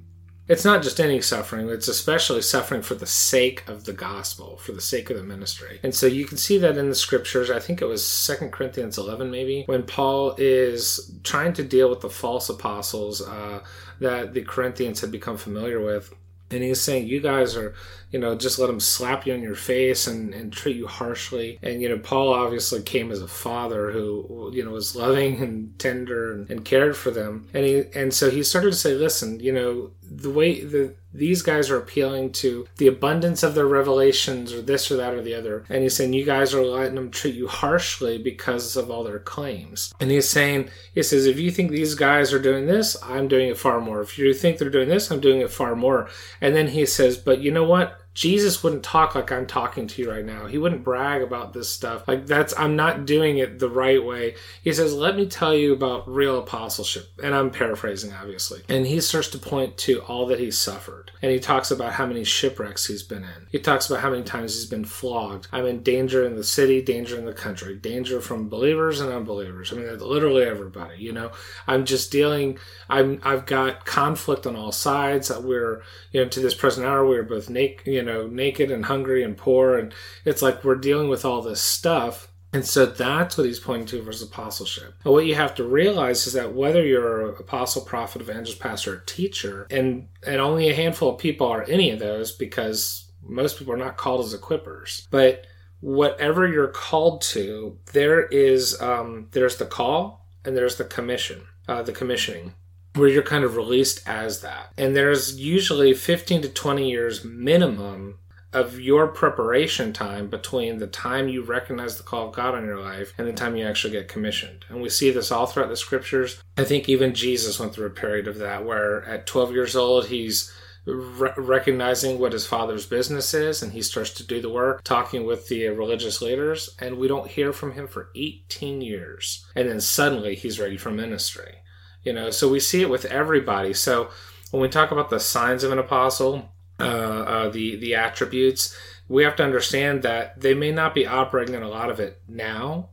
It's 0.48 0.66
not 0.66 0.84
just 0.84 1.00
any 1.00 1.22
suffering, 1.22 1.70
it's 1.70 1.88
especially 1.88 2.42
suffering 2.42 2.82
for 2.82 2.96
the 2.96 3.06
sake 3.06 3.68
of 3.70 3.86
the 3.86 3.94
gospel, 3.94 4.58
for 4.58 4.74
the 4.74 4.82
sake 4.82 5.10
of 5.10 5.16
the 5.16 5.24
ministry. 5.24 5.80
And 5.84 5.96
so 5.96 6.06
you 6.06 6.26
can 6.26 6.38
see 6.38 6.58
that 6.58 6.78
in 6.78 6.90
the 6.90 6.96
scriptures. 6.96 7.50
I 7.50 7.60
think 7.60 7.82
it 7.82 7.86
was 7.86 8.06
Second 8.06 8.52
Corinthians 8.52 8.98
11, 8.98 9.32
maybe, 9.32 9.64
when 9.68 9.84
Paul 9.84 10.36
is 10.38 11.14
trying 11.24 11.54
to 11.54 11.64
deal 11.64 11.90
with 11.90 12.02
the 12.02 12.10
false 12.10 12.50
apostles 12.50 13.22
uh, 13.22 13.64
that 14.00 14.34
the 14.34 14.42
Corinthians 14.42 15.00
had 15.00 15.12
become 15.12 15.38
familiar 15.38 15.80
with. 15.80 16.14
And 16.52 16.64
he's 16.64 16.82
saying, 16.82 17.08
You 17.08 17.22
guys 17.22 17.56
are 17.56 17.74
you 18.14 18.20
know, 18.20 18.36
just 18.36 18.60
let 18.60 18.68
them 18.68 18.80
slap 18.80 19.26
you 19.26 19.34
in 19.34 19.42
your 19.42 19.56
face 19.56 20.06
and, 20.06 20.36
and 20.36 20.54
treat 20.54 20.78
you 20.78 20.86
harshly. 20.86 21.58
And, 21.64 21.82
you 21.82 21.90
know, 21.90 21.98
Paul 21.98 22.32
obviously 22.32 22.84
came 22.84 23.12
as 23.12 23.24
a 23.24 23.28
father 23.28 23.90
who, 23.90 24.52
you 24.54 24.64
know, 24.64 24.70
was 24.70 24.96
loving 24.96 25.42
and 25.42 25.78
tender 25.80 26.32
and, 26.32 26.48
and 26.48 26.64
cared 26.64 26.96
for 26.96 27.10
them. 27.10 27.50
And 27.56 27.66
he, 27.66 27.84
and 27.96 28.14
so 28.14 28.30
he 28.30 28.44
started 28.44 28.70
to 28.70 28.78
say, 28.78 28.94
listen, 28.94 29.40
you 29.40 29.52
know, 29.52 29.92
the 30.04 30.30
way 30.30 30.64
the 30.64 30.94
these 31.13 31.41
guys 31.41 31.70
are 31.70 31.77
appealing 31.77 32.32
to 32.32 32.67
the 32.77 32.88
abundance 32.88 33.43
of 33.43 33.55
their 33.55 33.67
revelations 33.67 34.51
or 34.51 34.62
this 34.62 34.89
or 34.91 34.98
that 34.98 35.13
or 35.13 35.22
the 35.22 35.36
other. 35.36 35.63
And 35.70 35.84
he's 35.84 35.96
saying 35.96 36.13
you 36.13 36.25
guys 36.25 36.53
are 36.53 36.65
letting 36.65 36.96
them 36.96 37.12
treat 37.12 37.36
you 37.36 37.48
harshly 37.48 38.17
because 38.17 38.75
of 38.75 38.89
all 38.89 39.03
their 39.03 39.20
claims. 39.20 39.93
And 40.00 40.10
he's 40.10 40.29
saying, 40.29 40.70
he 40.93 41.03
says, 41.03 41.25
if 41.25 41.39
you 41.39 41.51
think 41.51 41.72
these 41.72 41.96
guys 41.96 42.34
are 42.34 42.39
doing 42.39 42.65
this, 42.65 42.98
I'm 43.03 43.27
doing 43.27 43.50
it 43.50 43.58
far 43.58 43.79
more. 43.79 44.01
If 44.01 44.17
you 44.17 44.34
think 44.34 44.58
they're 44.58 44.70
doing 44.70 44.89
this, 44.89 45.12
I'm 45.12 45.22
doing 45.22 45.41
it 45.41 45.51
far 45.51 45.75
more. 45.75 46.10
And 46.41 46.55
then 46.55 46.70
he 46.70 46.86
says, 46.86 47.17
but 47.17 47.39
you 47.39 47.51
know 47.51 47.65
what? 47.65 48.00
Jesus 48.13 48.63
wouldn't 48.63 48.84
talk 48.84 49.15
like 49.15 49.32
I'm 49.32 49.48
talking 49.48 49.88
to 49.88 50.01
you 50.01 50.12
right 50.12 50.25
now. 50.25 50.46
He 50.46 50.58
wouldn't 50.58 50.84
brag 50.84 51.22
about 51.22 51.53
this 51.53 51.70
stuff. 51.70 52.08
Like 52.08 52.25
that's 52.27 52.53
I'm 52.58 52.75
not 52.75 53.05
doing 53.05 53.38
it 53.38 53.60
the 53.60 53.70
right 53.70 54.03
way. 54.03 54.36
He 54.63 54.72
says, 54.74 54.93
"Let 54.93 55.15
me 55.15 55.25
tell 55.25 55.55
you 55.55 55.74
about 55.74 56.08
real 56.08 56.38
apostleship." 56.38 57.10
And 57.24 57.34
I'm 57.34 57.50
paraphrasing 57.50 58.13
obviously. 58.13 58.62
And 58.70 58.86
he 58.86 59.01
starts 59.01 59.29
to 59.29 59.38
point 59.39 59.77
to 59.79 60.01
all 60.01 60.27
that 60.27 60.39
he's 60.39 60.58
suffered. 60.58 61.12
And 61.22 61.32
he 61.32 61.39
talks 61.39 61.72
about 61.72 61.93
how 61.93 62.05
many 62.05 62.24
shipwrecks 62.24 62.86
he's 62.86 63.03
been 63.03 63.24
in. 63.24 63.48
He 63.51 63.60
talks 63.60 63.89
about 63.89 64.01
how 64.01 64.12
many 64.12 64.24
times 64.24 64.55
he's 64.55 64.70
been 64.70 64.86
flogged. 64.86 65.48
I'm 65.51 65.65
in 65.65 65.82
danger 65.82 66.25
in 66.25 66.36
the 66.36 66.43
city, 66.43 66.82
danger 66.82 67.17
in 67.17 67.25
the 67.25 67.34
country, 67.34 67.75
danger 67.75 68.22
from 68.22 68.50
believers 68.50 69.00
and 69.00 69.12
unbelievers. 69.12 69.72
I 69.72 69.77
mean, 69.77 69.98
literally 69.98 70.43
everybody, 70.43 70.98
you 70.98 71.13
know. 71.13 71.32
I'm 71.67 71.86
just 71.86 72.12
dealing 72.12 72.60
I'm 72.89 73.20
I've 73.24 73.46
got 73.46 73.86
conflict 73.86 74.46
on 74.46 74.55
all 74.55 74.72
sides. 74.72 75.32
We're, 75.32 75.82
you 76.12 76.22
know, 76.22 76.29
to 76.29 76.39
this 76.39 76.53
present 76.53 76.86
hour 76.86 77.08
we're 77.08 77.24
both 77.24 77.50
naked, 77.50 77.88
you 77.88 78.02
naked 78.27 78.72
and 78.72 78.86
hungry 78.86 79.24
and 79.24 79.38
poor, 79.38 79.77
and 79.77 79.93
it's 80.25 80.41
like 80.41 80.63
we're 80.63 80.75
dealing 80.75 81.10
with 81.10 81.25
all 81.25 81.41
this 81.41 81.62
stuff. 81.62 82.29
And 82.51 82.63
so 82.63 82.86
that's 82.86 83.36
what 83.36 83.48
he's 83.48 83.60
pointing 83.60 83.88
to 83.88 84.03
for 84.03 84.24
apostleship. 84.24 84.93
What 85.01 85.25
you 85.25 85.33
have 85.33 85.55
to 85.55 85.63
realize 85.63 86.27
is 86.27 86.33
that 86.33 86.53
whether 86.53 86.86
you're 86.86 87.29
an 87.29 87.36
apostle, 87.39 87.81
prophet, 87.81 88.22
evangelist, 88.22 88.60
pastor, 88.60 88.93
or 88.93 89.00
teacher, 89.00 89.65
and 89.72 90.07
and 90.25 90.39
only 90.39 90.69
a 90.69 90.75
handful 90.75 91.10
of 91.10 91.17
people 91.17 91.48
are 91.48 91.63
any 91.63 91.89
of 91.89 92.00
those 92.00 92.31
because 92.31 93.12
most 93.24 93.57
people 93.57 93.74
are 93.74 93.77
not 93.77 93.98
called 93.98 94.24
as 94.24 94.36
equippers. 94.36 95.07
But 95.10 95.48
whatever 95.79 96.48
you're 96.48 96.67
called 96.67 97.22
to, 97.22 97.77
there 97.91 98.27
is 98.27 98.79
um, 98.81 99.29
there's 99.31 99.57
the 99.57 99.65
call 99.65 100.27
and 100.45 100.55
there's 100.55 100.75
the 100.75 100.86
commission, 100.86 101.48
uh, 101.67 101.81
the 101.81 101.91
commissioning 101.91 102.53
where 102.96 103.10
you're 103.10 103.24
kind 103.24 103.44
of 103.44 103.56
released 103.56 104.08
as 104.08 104.42
that. 104.42 104.72
And 104.78 104.96
there's 104.96 105.40
usually 105.40 105.94
15 105.94 106.44
to 106.44 106.50
20 106.50 106.90
years 106.90 107.24
minimum 107.24 108.20
of 108.54 108.80
your 108.80 109.08
preparation 109.08 109.92
time 109.92 110.28
between 110.28 110.78
the 110.78 110.88
time 110.88 111.28
you 111.28 111.44
recognize 111.44 111.98
the 111.98 112.04
call 112.04 112.30
of 112.30 112.36
God 112.36 112.54
on 112.54 112.66
your 112.66 112.80
life 112.80 113.14
and 113.18 113.28
the 113.28 113.34
time 113.34 113.56
you 113.56 113.66
actually 113.66 113.94
get 113.94 114.08
commissioned. 114.08 114.66
And 114.70 114.82
we 114.82 114.90
see 114.90 115.10
this 115.10 115.32
all 115.32 115.48
throughout 115.48 115.70
the 115.70 115.76
scriptures. 115.76 116.42
I 116.58 116.64
think 116.64 116.88
even 116.88 117.16
Jesus 117.16 117.60
went 117.60 117.74
through 117.74 117.88
a 117.88 117.92
period 117.92 118.28
of 118.28 118.38
that 118.38 118.64
where 118.64 119.04
at 119.06 119.26
12 119.26 119.54
years 119.54 119.76
old, 119.76 120.06
he's 120.06 120.54
re- 120.86 121.32
recognizing 121.36 122.20
what 122.20 122.34
his 122.34 122.46
father's 122.46 122.86
business 122.86 123.34
is, 123.34 123.64
and 123.64 123.72
he 123.74 123.82
starts 123.82 124.12
to 124.12 124.28
do 124.28 124.42
the 124.42 124.50
work, 124.50 124.84
talking 124.84 125.26
with 125.26 125.48
the 125.48 125.68
religious 125.70 126.22
leaders, 126.22 126.76
and 126.80 126.98
we 126.98 127.08
don't 127.08 127.32
hear 127.32 127.54
from 127.54 127.74
him 127.74 127.88
for 127.88 128.10
18 128.16 128.82
years. 128.82 129.46
And 129.56 129.70
then 129.70 129.82
suddenly 129.82 130.36
he's 130.36 130.60
ready 130.60 130.78
for 130.78 130.92
ministry. 130.92 131.56
You 132.03 132.13
know, 132.13 132.29
so 132.29 132.50
we 132.50 132.60
see 132.60 132.81
it 132.81 132.89
with 132.89 133.05
everybody. 133.05 133.74
So 133.74 134.10
when 134.51 134.62
we 134.62 134.69
talk 134.69 134.91
about 134.91 135.10
the 135.10 135.19
signs 135.19 135.63
of 135.63 135.72
an 135.72 135.79
apostle, 135.79 136.50
uh, 136.79 136.83
uh, 136.83 137.50
the 137.50 137.75
the 137.77 137.95
attributes, 137.95 138.75
we 139.07 139.24
have 139.24 139.36
to 139.38 139.43
understand 139.43 140.03
that 140.03 140.39
they 140.39 140.53
may 140.53 140.72
not 140.72 140.93
be 140.93 141.07
operating 141.07 141.55
in 141.55 141.63
a 141.63 141.69
lot 141.69 141.89
of 141.89 142.00
it 142.00 142.22
now, 142.27 142.89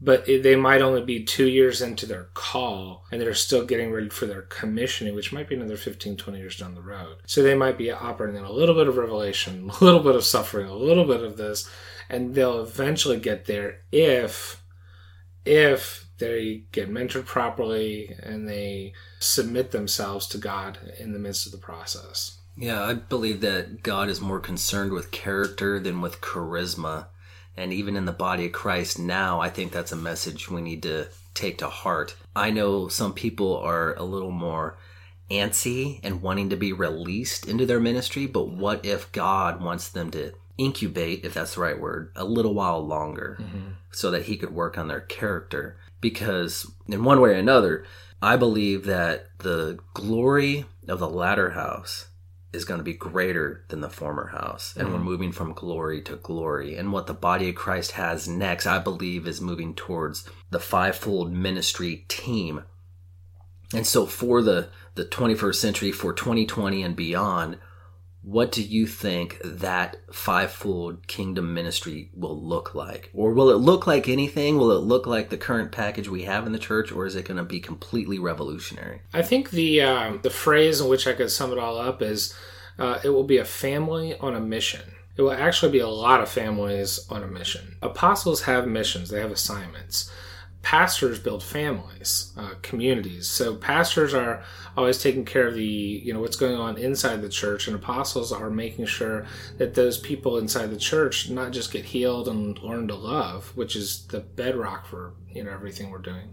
but 0.00 0.26
they 0.26 0.56
might 0.56 0.82
only 0.82 1.02
be 1.02 1.22
two 1.22 1.46
years 1.46 1.80
into 1.80 2.06
their 2.06 2.28
call 2.34 3.04
and 3.12 3.20
they're 3.20 3.34
still 3.34 3.64
getting 3.64 3.92
ready 3.92 4.08
for 4.08 4.26
their 4.26 4.42
commissioning, 4.42 5.14
which 5.14 5.32
might 5.32 5.48
be 5.48 5.54
another 5.54 5.76
15, 5.76 6.16
20 6.16 6.38
years 6.38 6.56
down 6.56 6.74
the 6.74 6.82
road. 6.82 7.18
So 7.26 7.42
they 7.42 7.54
might 7.54 7.78
be 7.78 7.92
operating 7.92 8.36
in 8.36 8.44
a 8.44 8.50
little 8.50 8.74
bit 8.74 8.88
of 8.88 8.96
revelation, 8.96 9.70
a 9.80 9.84
little 9.84 10.00
bit 10.00 10.16
of 10.16 10.24
suffering, 10.24 10.66
a 10.66 10.74
little 10.74 11.04
bit 11.04 11.22
of 11.22 11.36
this, 11.36 11.70
and 12.10 12.34
they'll 12.34 12.60
eventually 12.60 13.20
get 13.20 13.44
there 13.44 13.82
if, 13.92 14.60
if 15.44 16.08
they 16.22 16.62
get 16.72 16.90
mentored 16.90 17.26
properly 17.26 18.16
and 18.22 18.48
they 18.48 18.92
submit 19.18 19.72
themselves 19.72 20.26
to 20.28 20.38
God 20.38 20.78
in 20.98 21.12
the 21.12 21.18
midst 21.18 21.46
of 21.46 21.52
the 21.52 21.58
process. 21.58 22.38
Yeah, 22.56 22.82
I 22.82 22.94
believe 22.94 23.40
that 23.40 23.82
God 23.82 24.08
is 24.08 24.20
more 24.20 24.40
concerned 24.40 24.92
with 24.92 25.10
character 25.10 25.80
than 25.80 26.00
with 26.00 26.20
charisma 26.20 27.06
and 27.56 27.72
even 27.72 27.96
in 27.96 28.06
the 28.06 28.12
body 28.12 28.46
of 28.46 28.52
Christ 28.52 28.98
now, 28.98 29.40
I 29.40 29.50
think 29.50 29.72
that's 29.72 29.92
a 29.92 29.96
message 29.96 30.50
we 30.50 30.62
need 30.62 30.82
to 30.84 31.08
take 31.34 31.58
to 31.58 31.68
heart. 31.68 32.16
I 32.34 32.50
know 32.50 32.88
some 32.88 33.12
people 33.12 33.58
are 33.58 33.94
a 33.94 34.04
little 34.04 34.30
more 34.30 34.78
antsy 35.30 36.00
and 36.02 36.22
wanting 36.22 36.50
to 36.50 36.56
be 36.56 36.72
released 36.72 37.46
into 37.46 37.66
their 37.66 37.80
ministry, 37.80 38.26
but 38.26 38.48
what 38.48 38.84
if 38.84 39.12
God 39.12 39.62
wants 39.62 39.88
them 39.88 40.10
to 40.12 40.32
incubate, 40.58 41.24
if 41.24 41.34
that's 41.34 41.54
the 41.54 41.60
right 41.60 41.78
word, 41.78 42.10
a 42.16 42.24
little 42.24 42.54
while 42.54 42.84
longer 42.84 43.38
mm-hmm. 43.40 43.72
so 43.90 44.10
that 44.10 44.24
he 44.24 44.36
could 44.36 44.54
work 44.54 44.78
on 44.78 44.88
their 44.88 45.00
character? 45.00 45.76
Because 46.02 46.70
in 46.86 47.02
one 47.02 47.22
way 47.22 47.30
or 47.30 47.34
another, 47.34 47.86
I 48.20 48.36
believe 48.36 48.84
that 48.84 49.28
the 49.38 49.78
glory 49.94 50.66
of 50.86 50.98
the 50.98 51.08
latter 51.08 51.52
house 51.52 52.08
is 52.52 52.66
going 52.66 52.78
to 52.78 52.84
be 52.84 52.92
greater 52.92 53.64
than 53.68 53.80
the 53.80 53.88
former 53.88 54.26
house. 54.26 54.74
And 54.76 54.88
mm-hmm. 54.88 54.96
we're 54.98 55.04
moving 55.04 55.32
from 55.32 55.54
glory 55.54 56.02
to 56.02 56.16
glory. 56.16 56.76
And 56.76 56.92
what 56.92 57.06
the 57.06 57.14
body 57.14 57.48
of 57.48 57.54
Christ 57.54 57.92
has 57.92 58.28
next, 58.28 58.66
I 58.66 58.78
believe, 58.78 59.26
is 59.26 59.40
moving 59.40 59.74
towards 59.74 60.28
the 60.50 60.60
fivefold 60.60 61.32
ministry 61.32 62.04
team. 62.08 62.64
And 63.74 63.86
so 63.86 64.04
for 64.04 64.42
the, 64.42 64.68
the 64.96 65.06
21st 65.06 65.54
century, 65.54 65.92
for 65.92 66.12
2020 66.12 66.82
and 66.82 66.94
beyond, 66.94 67.56
what 68.22 68.52
do 68.52 68.62
you 68.62 68.86
think 68.86 69.38
that 69.44 69.96
fivefold 70.12 71.06
kingdom 71.08 71.52
ministry 71.52 72.10
will 72.14 72.40
look 72.40 72.74
like? 72.74 73.10
Or 73.12 73.32
will 73.32 73.50
it 73.50 73.56
look 73.56 73.86
like 73.86 74.08
anything? 74.08 74.56
Will 74.56 74.70
it 74.72 74.84
look 74.84 75.06
like 75.06 75.28
the 75.28 75.36
current 75.36 75.72
package 75.72 76.08
we 76.08 76.22
have 76.22 76.46
in 76.46 76.52
the 76.52 76.58
church, 76.58 76.92
or 76.92 77.04
is 77.04 77.16
it 77.16 77.24
going 77.24 77.38
to 77.38 77.44
be 77.44 77.58
completely 77.60 78.18
revolutionary? 78.18 79.02
I 79.12 79.22
think 79.22 79.50
the 79.50 79.82
uh, 79.82 80.16
the 80.22 80.30
phrase 80.30 80.80
in 80.80 80.88
which 80.88 81.06
I 81.06 81.14
could 81.14 81.30
sum 81.30 81.52
it 81.52 81.58
all 81.58 81.78
up 81.78 82.00
is 82.00 82.34
uh, 82.78 83.00
it 83.02 83.10
will 83.10 83.24
be 83.24 83.38
a 83.38 83.44
family 83.44 84.16
on 84.18 84.34
a 84.34 84.40
mission. 84.40 84.94
It 85.16 85.22
will 85.22 85.32
actually 85.32 85.72
be 85.72 85.80
a 85.80 85.88
lot 85.88 86.20
of 86.20 86.28
families 86.28 87.06
on 87.10 87.22
a 87.22 87.26
mission. 87.26 87.76
Apostles 87.82 88.42
have 88.42 88.66
missions, 88.66 89.10
they 89.10 89.20
have 89.20 89.30
assignments 89.30 90.10
pastors 90.62 91.18
build 91.18 91.42
families, 91.42 92.32
uh, 92.36 92.54
communities. 92.62 93.28
So 93.28 93.56
pastors 93.56 94.14
are 94.14 94.42
always 94.76 95.02
taking 95.02 95.24
care 95.24 95.48
of 95.48 95.54
the, 95.54 95.64
you 95.64 96.14
know, 96.14 96.20
what's 96.20 96.36
going 96.36 96.56
on 96.56 96.78
inside 96.78 97.20
the 97.20 97.28
church, 97.28 97.66
and 97.66 97.76
apostles 97.76 98.32
are 98.32 98.48
making 98.48 98.86
sure 98.86 99.26
that 99.58 99.74
those 99.74 99.98
people 99.98 100.38
inside 100.38 100.70
the 100.70 100.76
church 100.76 101.28
not 101.28 101.52
just 101.52 101.72
get 101.72 101.84
healed 101.84 102.28
and 102.28 102.58
learn 102.62 102.88
to 102.88 102.94
love, 102.94 103.54
which 103.56 103.76
is 103.76 104.06
the 104.06 104.20
bedrock 104.20 104.86
for 104.86 105.14
you 105.30 105.42
know 105.44 105.50
everything 105.50 105.90
we're 105.90 105.98
doing. 105.98 106.32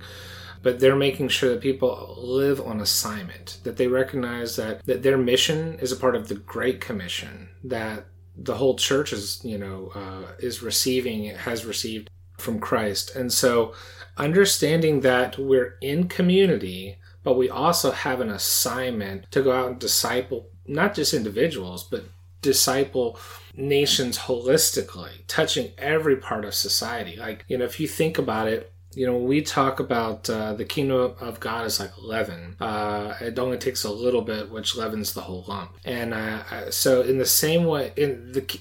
But 0.61 0.79
they're 0.79 0.95
making 0.95 1.29
sure 1.29 1.49
that 1.51 1.61
people 1.61 2.15
live 2.17 2.59
on 2.59 2.81
assignment, 2.81 3.59
that 3.63 3.77
they 3.77 3.87
recognize 3.87 4.57
that, 4.57 4.85
that 4.85 5.03
their 5.03 5.17
mission 5.17 5.79
is 5.79 5.93
a 5.93 5.95
part 5.95 6.17
of 6.17 6.27
the 6.27 6.35
Great 6.35 6.81
Commission, 6.81 7.47
that 7.63 8.07
the 8.35 8.55
whole 8.55 8.75
church 8.75 9.13
is, 9.13 9.39
you 9.43 9.57
know, 9.57 9.89
uh, 9.95 10.33
is 10.39 10.61
receiving, 10.61 11.33
has 11.35 11.65
received 11.65 12.09
from 12.39 12.59
Christ. 12.59 13.15
And 13.15 13.31
so 13.31 13.73
understanding 14.17 15.01
that 15.01 15.37
we're 15.37 15.77
in 15.81 16.07
community, 16.07 16.97
but 17.23 17.37
we 17.37 17.49
also 17.49 17.91
have 17.91 18.21
an 18.21 18.29
assignment 18.29 19.31
to 19.31 19.41
go 19.41 19.51
out 19.51 19.67
and 19.67 19.79
disciple 19.79 20.49
not 20.69 20.93
just 20.93 21.13
individuals, 21.13 21.83
but 21.83 22.05
disciple 22.41 23.19
nations 23.55 24.17
holistically, 24.17 25.11
touching 25.27 25.71
every 25.77 26.15
part 26.15 26.45
of 26.45 26.53
society. 26.53 27.17
Like, 27.17 27.43
you 27.47 27.57
know, 27.57 27.65
if 27.65 27.79
you 27.79 27.87
think 27.87 28.17
about 28.17 28.47
it, 28.47 28.71
you 28.93 29.05
know, 29.05 29.17
we 29.17 29.41
talk 29.41 29.79
about 29.79 30.29
uh, 30.29 30.53
the 30.53 30.65
kingdom 30.65 31.13
of 31.19 31.39
God 31.39 31.65
is 31.65 31.79
like 31.79 31.91
leaven, 32.01 32.55
uh, 32.59 33.15
it 33.21 33.37
only 33.37 33.57
takes 33.57 33.83
a 33.83 33.91
little 33.91 34.21
bit, 34.21 34.49
which 34.49 34.75
leavens 34.75 35.13
the 35.13 35.21
whole 35.21 35.45
lump. 35.47 35.71
And 35.85 36.13
uh, 36.13 36.71
so, 36.71 37.01
in 37.01 37.17
the 37.17 37.25
same 37.25 37.65
way, 37.65 37.93
in 37.95 38.31
the 38.31 38.59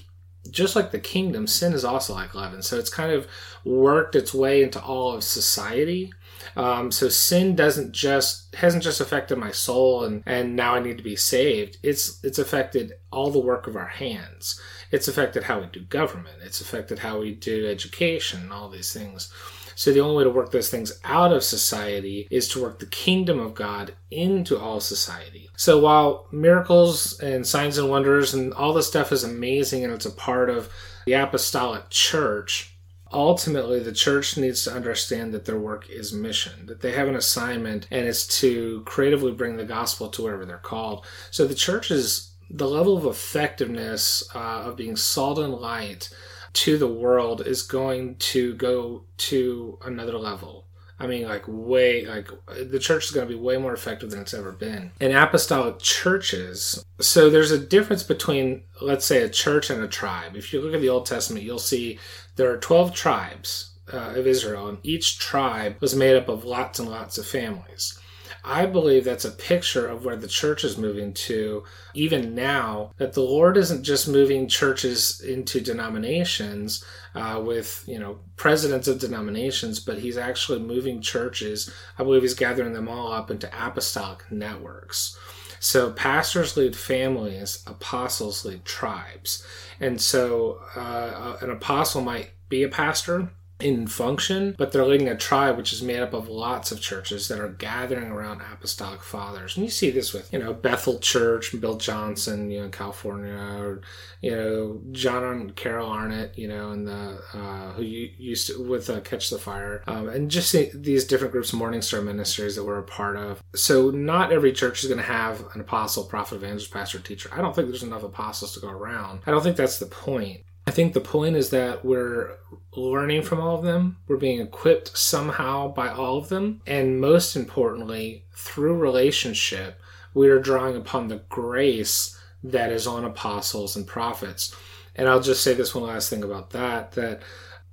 just 0.51 0.75
like 0.75 0.91
the 0.91 0.99
kingdom, 0.99 1.47
sin 1.47 1.73
is 1.73 1.85
also 1.85 2.13
like 2.13 2.35
leaven. 2.35 2.61
So 2.61 2.77
it's 2.77 2.89
kind 2.89 3.11
of 3.11 3.27
worked 3.63 4.15
its 4.15 4.33
way 4.33 4.63
into 4.63 4.81
all 4.81 5.13
of 5.13 5.23
society. 5.23 6.11
Um, 6.55 6.91
so 6.91 7.09
sin 7.09 7.55
doesn't 7.55 7.91
just 7.91 8.53
hasn't 8.55 8.83
just 8.83 9.01
affected 9.01 9.37
my 9.37 9.51
soul 9.51 10.03
and 10.03 10.23
and 10.25 10.55
now 10.55 10.75
I 10.75 10.79
need 10.79 10.97
to 10.97 11.03
be 11.03 11.15
saved. 11.15 11.77
It's 11.83 12.23
it's 12.23 12.39
affected 12.39 12.93
all 13.11 13.29
the 13.29 13.39
work 13.39 13.67
of 13.67 13.75
our 13.75 13.87
hands. 13.87 14.59
It's 14.91 15.07
affected 15.07 15.43
how 15.43 15.59
we 15.59 15.67
do 15.67 15.81
government. 15.81 16.37
It's 16.41 16.61
affected 16.61 16.99
how 16.99 17.19
we 17.19 17.33
do 17.33 17.67
education. 17.67 18.51
All 18.51 18.69
these 18.69 18.93
things. 18.93 19.31
So 19.79 19.93
the 19.93 20.01
only 20.01 20.17
way 20.17 20.23
to 20.25 20.29
work 20.29 20.51
those 20.51 20.69
things 20.69 20.99
out 21.05 21.31
of 21.31 21.41
society 21.41 22.27
is 22.29 22.49
to 22.49 22.61
work 22.61 22.79
the 22.79 22.85
kingdom 22.85 23.39
of 23.39 23.53
God 23.53 23.93
into 24.11 24.59
all 24.59 24.81
society. 24.81 25.49
So 25.55 25.79
while 25.79 26.27
miracles 26.33 27.17
and 27.21 27.47
signs 27.47 27.77
and 27.77 27.89
wonders 27.89 28.33
and 28.33 28.53
all 28.53 28.73
this 28.73 28.87
stuff 28.87 29.13
is 29.13 29.23
amazing 29.23 29.85
and 29.85 29.93
it's 29.93 30.05
a 30.05 30.11
part 30.11 30.49
of 30.49 30.69
the 31.05 31.13
apostolic 31.13 31.89
church, 31.89 32.75
ultimately 33.13 33.79
the 33.79 33.93
church 33.93 34.35
needs 34.35 34.65
to 34.65 34.73
understand 34.73 35.33
that 35.33 35.45
their 35.45 35.57
work 35.57 35.89
is 35.89 36.11
mission 36.11 36.65
that 36.65 36.81
they 36.81 36.91
have 36.91 37.07
an 37.07 37.15
assignment 37.15 37.87
and 37.89 38.05
it's 38.05 38.27
to 38.41 38.83
creatively 38.85 39.31
bring 39.31 39.55
the 39.55 39.63
gospel 39.63 40.09
to 40.09 40.21
wherever 40.21 40.45
they're 40.45 40.57
called 40.57 41.03
so 41.31 41.47
the 41.47 41.55
church 41.55 41.89
is 41.89 42.33
the 42.51 42.67
level 42.67 42.95
of 42.95 43.05
effectiveness 43.05 44.23
uh, 44.35 44.63
of 44.65 44.75
being 44.75 44.95
salt 44.95 45.39
and 45.39 45.55
light 45.55 46.09
to 46.53 46.77
the 46.77 46.87
world 46.87 47.45
is 47.45 47.61
going 47.61 48.15
to 48.15 48.53
go 48.55 49.03
to 49.17 49.77
another 49.83 50.17
level. 50.17 50.65
I 51.01 51.07
mean, 51.07 51.27
like, 51.29 51.43
way, 51.47 52.05
like, 52.05 52.29
the 52.47 52.79
church 52.79 53.05
is 53.05 53.11
going 53.11 53.25
to 53.25 53.33
be 53.33 53.39
way 53.39 53.57
more 53.57 53.73
effective 53.73 54.11
than 54.11 54.19
it's 54.19 54.33
ever 54.33 54.51
been. 54.51 54.91
In 54.99 55.15
apostolic 55.15 55.79
churches, 55.79 56.83
so 56.99 57.29
there's 57.29 57.51
a 57.51 57.57
difference 57.57 58.03
between, 58.03 58.63
let's 58.81 59.05
say, 59.05 59.23
a 59.23 59.29
church 59.29 59.69
and 59.69 59.81
a 59.81 59.87
tribe. 59.87 60.35
If 60.35 60.51
you 60.51 60.59
look 60.59 60.73
at 60.73 60.81
the 60.81 60.89
Old 60.89 61.05
Testament, 61.05 61.45
you'll 61.45 61.57
see 61.57 61.99
there 62.35 62.51
are 62.51 62.57
12 62.57 62.93
tribes 62.93 63.71
uh, 63.93 64.13
of 64.15 64.27
Israel, 64.27 64.67
and 64.67 64.79
each 64.83 65.19
tribe 65.19 65.77
was 65.79 65.95
made 65.95 66.17
up 66.17 66.27
of 66.27 66.43
lots 66.43 66.79
and 66.79 66.89
lots 66.89 67.17
of 67.17 67.25
families. 67.25 67.97
I 68.43 68.65
believe 68.65 69.03
that's 69.03 69.25
a 69.25 69.31
picture 69.31 69.87
of 69.87 70.05
where 70.05 70.15
the 70.15 70.27
church 70.27 70.63
is 70.63 70.77
moving 70.77 71.13
to, 71.13 71.63
even 71.93 72.35
now, 72.35 72.91
that 72.97 73.13
the 73.13 73.21
Lord 73.21 73.57
isn't 73.57 73.83
just 73.83 74.07
moving 74.07 74.47
churches 74.47 75.21
into 75.21 75.61
denominations 75.61 76.83
uh, 77.15 77.41
with, 77.43 77.83
you 77.87 77.99
know, 77.99 78.19
presidents 78.35 78.87
of 78.87 78.99
denominations, 78.99 79.79
but 79.79 79.99
he's 79.99 80.17
actually 80.17 80.59
moving 80.59 81.01
churches. 81.01 81.71
I 81.97 82.03
believe 82.03 82.21
he's 82.21 82.33
gathering 82.33 82.73
them 82.73 82.87
all 82.87 83.11
up 83.11 83.31
into 83.31 83.49
apostolic 83.53 84.31
networks. 84.31 85.17
So 85.59 85.91
pastors 85.91 86.55
lead 86.55 86.75
families, 86.75 87.63
apostles 87.67 88.45
lead 88.45 88.63
tribes. 88.63 89.45
And 89.79 89.99
so 89.99 90.61
uh, 90.75 91.37
an 91.41 91.49
apostle 91.49 92.01
might 92.01 92.31
be 92.47 92.63
a 92.63 92.69
pastor, 92.69 93.29
in 93.59 93.87
function, 93.87 94.55
but 94.57 94.71
they're 94.71 94.85
leading 94.85 95.09
a 95.09 95.17
tribe 95.17 95.57
which 95.57 95.73
is 95.73 95.81
made 95.81 95.99
up 95.99 96.13
of 96.13 96.29
lots 96.29 96.71
of 96.71 96.79
churches 96.79 97.27
that 97.27 97.39
are 97.39 97.49
gathering 97.49 98.09
around 98.09 98.41
apostolic 98.53 99.01
fathers. 99.01 99.55
And 99.55 99.65
you 99.65 99.71
see 99.71 99.89
this 99.89 100.13
with, 100.13 100.31
you 100.31 100.39
know, 100.39 100.53
Bethel 100.53 100.99
Church, 100.99 101.53
Bill 101.59 101.77
Johnson, 101.77 102.49
you 102.49 102.59
know, 102.59 102.65
in 102.65 102.71
California, 102.71 103.33
or, 103.33 103.81
you 104.21 104.31
know, 104.31 104.81
John 104.91 105.23
and 105.23 105.55
Carol 105.55 105.89
Arnott, 105.89 106.37
you 106.37 106.47
know, 106.47 106.71
and 106.71 106.87
the, 106.87 107.21
uh, 107.33 107.73
who 107.73 107.83
used 107.83 108.47
to, 108.47 108.63
with 108.63 108.89
uh, 108.89 109.01
Catch 109.01 109.29
the 109.29 109.37
Fire, 109.37 109.83
um, 109.87 110.09
and 110.09 110.31
just 110.31 110.55
these 110.73 111.05
different 111.05 111.31
groups, 111.31 111.51
Morningstar 111.51 112.03
Ministries 112.03 112.55
that 112.55 112.63
we're 112.63 112.79
a 112.79 112.83
part 112.83 113.17
of. 113.17 113.43
So 113.55 113.89
not 113.89 114.31
every 114.31 114.53
church 114.53 114.83
is 114.83 114.89
going 114.89 115.01
to 115.01 115.05
have 115.05 115.43
an 115.53 115.61
apostle, 115.61 116.03
prophet, 116.03 116.35
evangelist, 116.35 116.71
pastor, 116.71 116.99
teacher. 116.99 117.29
I 117.33 117.41
don't 117.41 117.55
think 117.55 117.67
there's 117.67 117.83
enough 117.83 118.03
apostles 118.03 118.53
to 118.53 118.59
go 118.61 118.69
around. 118.69 119.21
I 119.25 119.31
don't 119.31 119.43
think 119.43 119.57
that's 119.57 119.79
the 119.79 119.85
point. 119.85 120.41
I 120.69 120.71
think 120.71 120.93
the 120.93 121.01
point 121.01 121.35
is 121.35 121.49
that 121.49 121.83
we're 121.83 122.37
learning 122.75 123.23
from 123.23 123.41
all 123.41 123.57
of 123.57 123.63
them, 123.63 123.97
we're 124.07 124.17
being 124.17 124.39
equipped 124.39 124.95
somehow 124.95 125.69
by 125.69 125.89
all 125.89 126.19
of 126.19 126.29
them, 126.29 126.61
and 126.67 127.01
most 127.01 127.35
importantly, 127.35 128.25
through 128.33 128.77
relationship, 128.77 129.81
we 130.13 130.29
are 130.29 130.37
drawing 130.37 130.75
upon 130.75 131.07
the 131.07 131.23
grace 131.27 132.21
that 132.43 132.71
is 132.71 132.85
on 132.85 133.03
apostles 133.03 133.75
and 133.75 133.87
prophets. 133.87 134.55
And 134.95 135.09
I'll 135.09 135.21
just 135.21 135.41
say 135.41 135.55
this 135.55 135.73
one 135.73 135.85
last 135.85 136.07
thing 136.11 136.23
about 136.23 136.51
that 136.51 136.91
that 136.91 137.23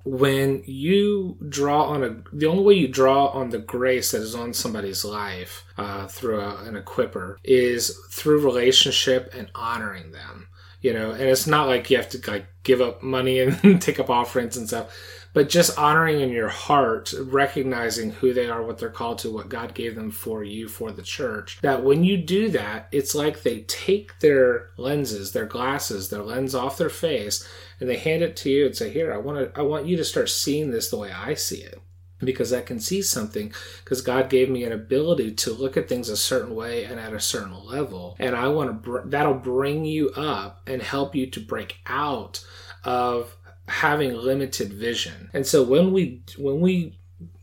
when 0.03 0.63
you 0.65 1.37
draw 1.49 1.83
on 1.83 2.03
a 2.03 2.23
the 2.33 2.47
only 2.47 2.63
way 2.63 2.73
you 2.73 2.87
draw 2.87 3.27
on 3.27 3.51
the 3.51 3.59
grace 3.59 4.09
that 4.09 4.23
is 4.23 4.33
on 4.33 4.55
somebody's 4.55 5.05
life 5.05 5.65
uh, 5.77 6.07
through 6.07 6.39
a, 6.39 6.63
an 6.63 6.75
equipper 6.75 7.37
is 7.43 7.95
through 8.09 8.43
relationship 8.43 9.31
and 9.35 9.51
honoring 9.53 10.13
them 10.13 10.47
you 10.81 10.93
know 10.93 11.11
and 11.11 11.23
it's 11.23 11.47
not 11.47 11.67
like 11.67 11.89
you 11.89 11.97
have 11.97 12.09
to 12.09 12.31
like 12.31 12.45
give 12.63 12.81
up 12.81 13.01
money 13.01 13.39
and 13.39 13.81
take 13.81 13.99
up 13.99 14.09
offerings 14.09 14.57
and 14.57 14.67
stuff 14.67 14.91
but 15.37 15.49
just 15.49 15.77
honoring 15.77 16.21
in 16.21 16.31
your 16.31 16.49
heart, 16.49 17.13
recognizing 17.21 18.09
who 18.09 18.33
they 18.33 18.49
are, 18.49 18.63
what 18.63 18.79
they're 18.79 18.89
called 18.89 19.19
to, 19.19 19.31
what 19.31 19.49
God 19.49 19.75
gave 19.75 19.93
them 19.93 20.09
for 20.09 20.43
you, 20.43 20.67
for 20.67 20.91
the 20.91 21.03
church. 21.03 21.59
That 21.61 21.83
when 21.83 22.03
you 22.03 22.17
do 22.17 22.49
that, 22.49 22.87
it's 22.91 23.13
like 23.13 23.43
they 23.43 23.59
take 23.67 24.17
their 24.19 24.71
lenses, 24.77 25.33
their 25.33 25.45
glasses, 25.45 26.09
their 26.09 26.23
lens 26.23 26.55
off 26.55 26.79
their 26.79 26.89
face, 26.89 27.47
and 27.79 27.87
they 27.87 27.97
hand 27.97 28.23
it 28.23 28.35
to 28.37 28.49
you 28.49 28.65
and 28.65 28.75
say, 28.75 28.89
"Here, 28.89 29.13
I 29.13 29.17
want 29.17 29.53
to, 29.53 29.59
I 29.59 29.61
want 29.61 29.85
you 29.85 29.95
to 29.97 30.03
start 30.03 30.29
seeing 30.29 30.71
this 30.71 30.89
the 30.89 30.97
way 30.97 31.11
I 31.11 31.35
see 31.35 31.61
it." 31.61 31.79
Because 32.19 32.51
I 32.51 32.61
can 32.61 32.79
see 32.79 33.01
something 33.01 33.53
because 33.83 34.01
God 34.01 34.29
gave 34.29 34.49
me 34.49 34.63
an 34.63 34.71
ability 34.71 35.33
to 35.35 35.53
look 35.53 35.77
at 35.77 35.87
things 35.87 36.09
a 36.09 36.17
certain 36.17 36.55
way 36.55 36.83
and 36.83 36.99
at 36.99 37.13
a 37.13 37.19
certain 37.19 37.63
level 37.65 38.15
and 38.19 38.35
I 38.35 38.47
want 38.47 38.69
to 38.69 38.73
br- 38.73 39.05
that'll 39.05 39.35
bring 39.35 39.85
you 39.85 40.09
up 40.11 40.61
and 40.67 40.81
help 40.81 41.15
you 41.15 41.27
to 41.27 41.39
break 41.39 41.77
out 41.85 42.43
of 42.83 43.35
having 43.67 44.13
limited 44.13 44.73
vision. 44.73 45.29
And 45.33 45.45
so 45.45 45.63
when 45.63 45.91
we 45.91 46.23
when 46.37 46.59
we 46.59 46.97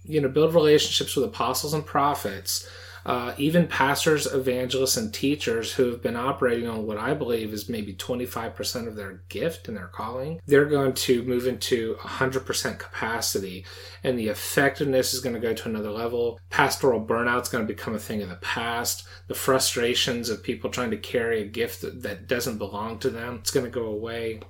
you 0.04 0.20
know 0.20 0.28
build 0.28 0.54
relationships 0.54 1.16
with 1.16 1.26
apostles 1.26 1.74
and 1.74 1.84
prophets, 1.84 2.68
uh, 3.07 3.35
even 3.37 3.67
pastors, 3.67 4.27
evangelists, 4.27 4.97
and 4.97 5.12
teachers 5.12 5.73
who 5.73 5.90
have 5.90 6.03
been 6.03 6.17
operating 6.17 6.67
on 6.67 6.87
what 6.87 6.97
I 6.97 7.12
believe 7.12 7.53
is 7.53 7.69
maybe 7.69 7.95
25% 7.95 8.88
of 8.88 8.97
their 8.97 9.23
gift 9.29 9.69
and 9.69 9.77
their 9.77 9.88
calling, 9.88 10.40
they're 10.47 10.64
going 10.64 10.95
to 10.95 11.23
move 11.25 11.47
into 11.47 11.97
100% 11.97 12.79
capacity 12.79 13.67
and 14.03 14.19
the 14.19 14.29
effectiveness 14.29 15.12
is 15.12 15.21
going 15.21 15.35
to 15.35 15.40
go 15.40 15.53
to 15.53 15.69
another 15.69 15.90
level. 15.90 16.40
Pastoral 16.49 17.05
burnout 17.05 17.43
is 17.43 17.49
going 17.49 17.67
to 17.67 17.73
become 17.73 17.95
a 17.95 17.99
thing 17.99 18.23
of 18.23 18.29
the 18.29 18.37
past. 18.37 19.07
The 19.29 19.35
frustrations 19.35 20.31
of 20.31 20.43
people 20.43 20.71
trying 20.71 20.90
to 20.90 20.97
carry 20.97 21.43
a 21.43 21.47
gift 21.47 21.83
that, 21.83 22.03
that 22.03 22.27
doesn't 22.27 22.59
belong 22.59 22.99
to 23.01 23.11
them, 23.11 23.37
it's 23.40 23.51
going 23.51 23.67
to 23.67 23.71
go 23.71 23.87
away 23.87 24.40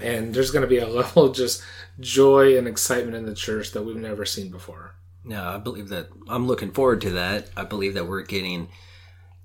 and 0.00 0.32
there's 0.34 0.50
going 0.50 0.62
to 0.62 0.68
be 0.68 0.78
a 0.78 0.88
level 0.88 1.24
of 1.24 1.36
just 1.36 1.62
joy 2.00 2.56
and 2.56 2.68
excitement 2.68 3.16
in 3.16 3.26
the 3.26 3.34
church 3.34 3.72
that 3.72 3.82
we've 3.82 3.96
never 3.96 4.24
seen 4.24 4.50
before. 4.50 4.94
Yeah, 5.28 5.54
I 5.54 5.58
believe 5.58 5.88
that. 5.90 6.08
I'm 6.28 6.46
looking 6.46 6.72
forward 6.72 7.02
to 7.02 7.10
that. 7.10 7.50
I 7.56 7.64
believe 7.64 7.94
that 7.94 8.08
we're 8.08 8.22
getting 8.22 8.68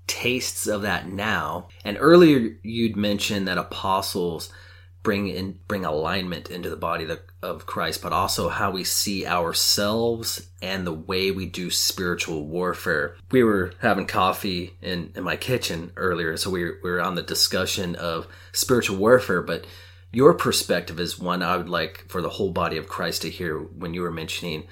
tastes 0.06 0.66
of 0.66 0.82
that 0.82 1.08
now. 1.08 1.68
And 1.84 1.96
earlier 2.00 2.56
you'd 2.62 2.96
mentioned 2.96 3.48
that 3.48 3.58
apostles 3.58 4.50
bring 5.02 5.28
in 5.28 5.58
bring 5.68 5.84
alignment 5.84 6.50
into 6.50 6.70
the 6.70 6.76
body 6.76 7.06
of 7.42 7.66
Christ, 7.66 8.02
but 8.02 8.12
also 8.12 8.48
how 8.48 8.70
we 8.70 8.84
see 8.84 9.26
ourselves 9.26 10.48
and 10.62 10.86
the 10.86 10.92
way 10.92 11.30
we 11.30 11.46
do 11.46 11.70
spiritual 11.70 12.46
warfare. 12.46 13.16
We 13.30 13.44
were 13.44 13.74
having 13.80 14.06
coffee 14.06 14.76
in, 14.80 15.12
in 15.14 15.22
my 15.22 15.36
kitchen 15.36 15.92
earlier, 15.96 16.36
so 16.38 16.50
we 16.50 16.64
we 16.64 16.90
were 16.90 17.02
on 17.02 17.14
the 17.14 17.22
discussion 17.22 17.94
of 17.96 18.26
spiritual 18.52 18.96
warfare, 18.96 19.42
but 19.42 19.66
your 20.10 20.32
perspective 20.32 20.98
is 20.98 21.18
one 21.18 21.42
I 21.42 21.56
would 21.56 21.68
like 21.68 22.06
for 22.08 22.22
the 22.22 22.30
whole 22.30 22.52
body 22.52 22.78
of 22.78 22.88
Christ 22.88 23.22
to 23.22 23.30
hear 23.30 23.58
when 23.58 23.94
you 23.94 24.02
were 24.02 24.12
mentioning 24.12 24.66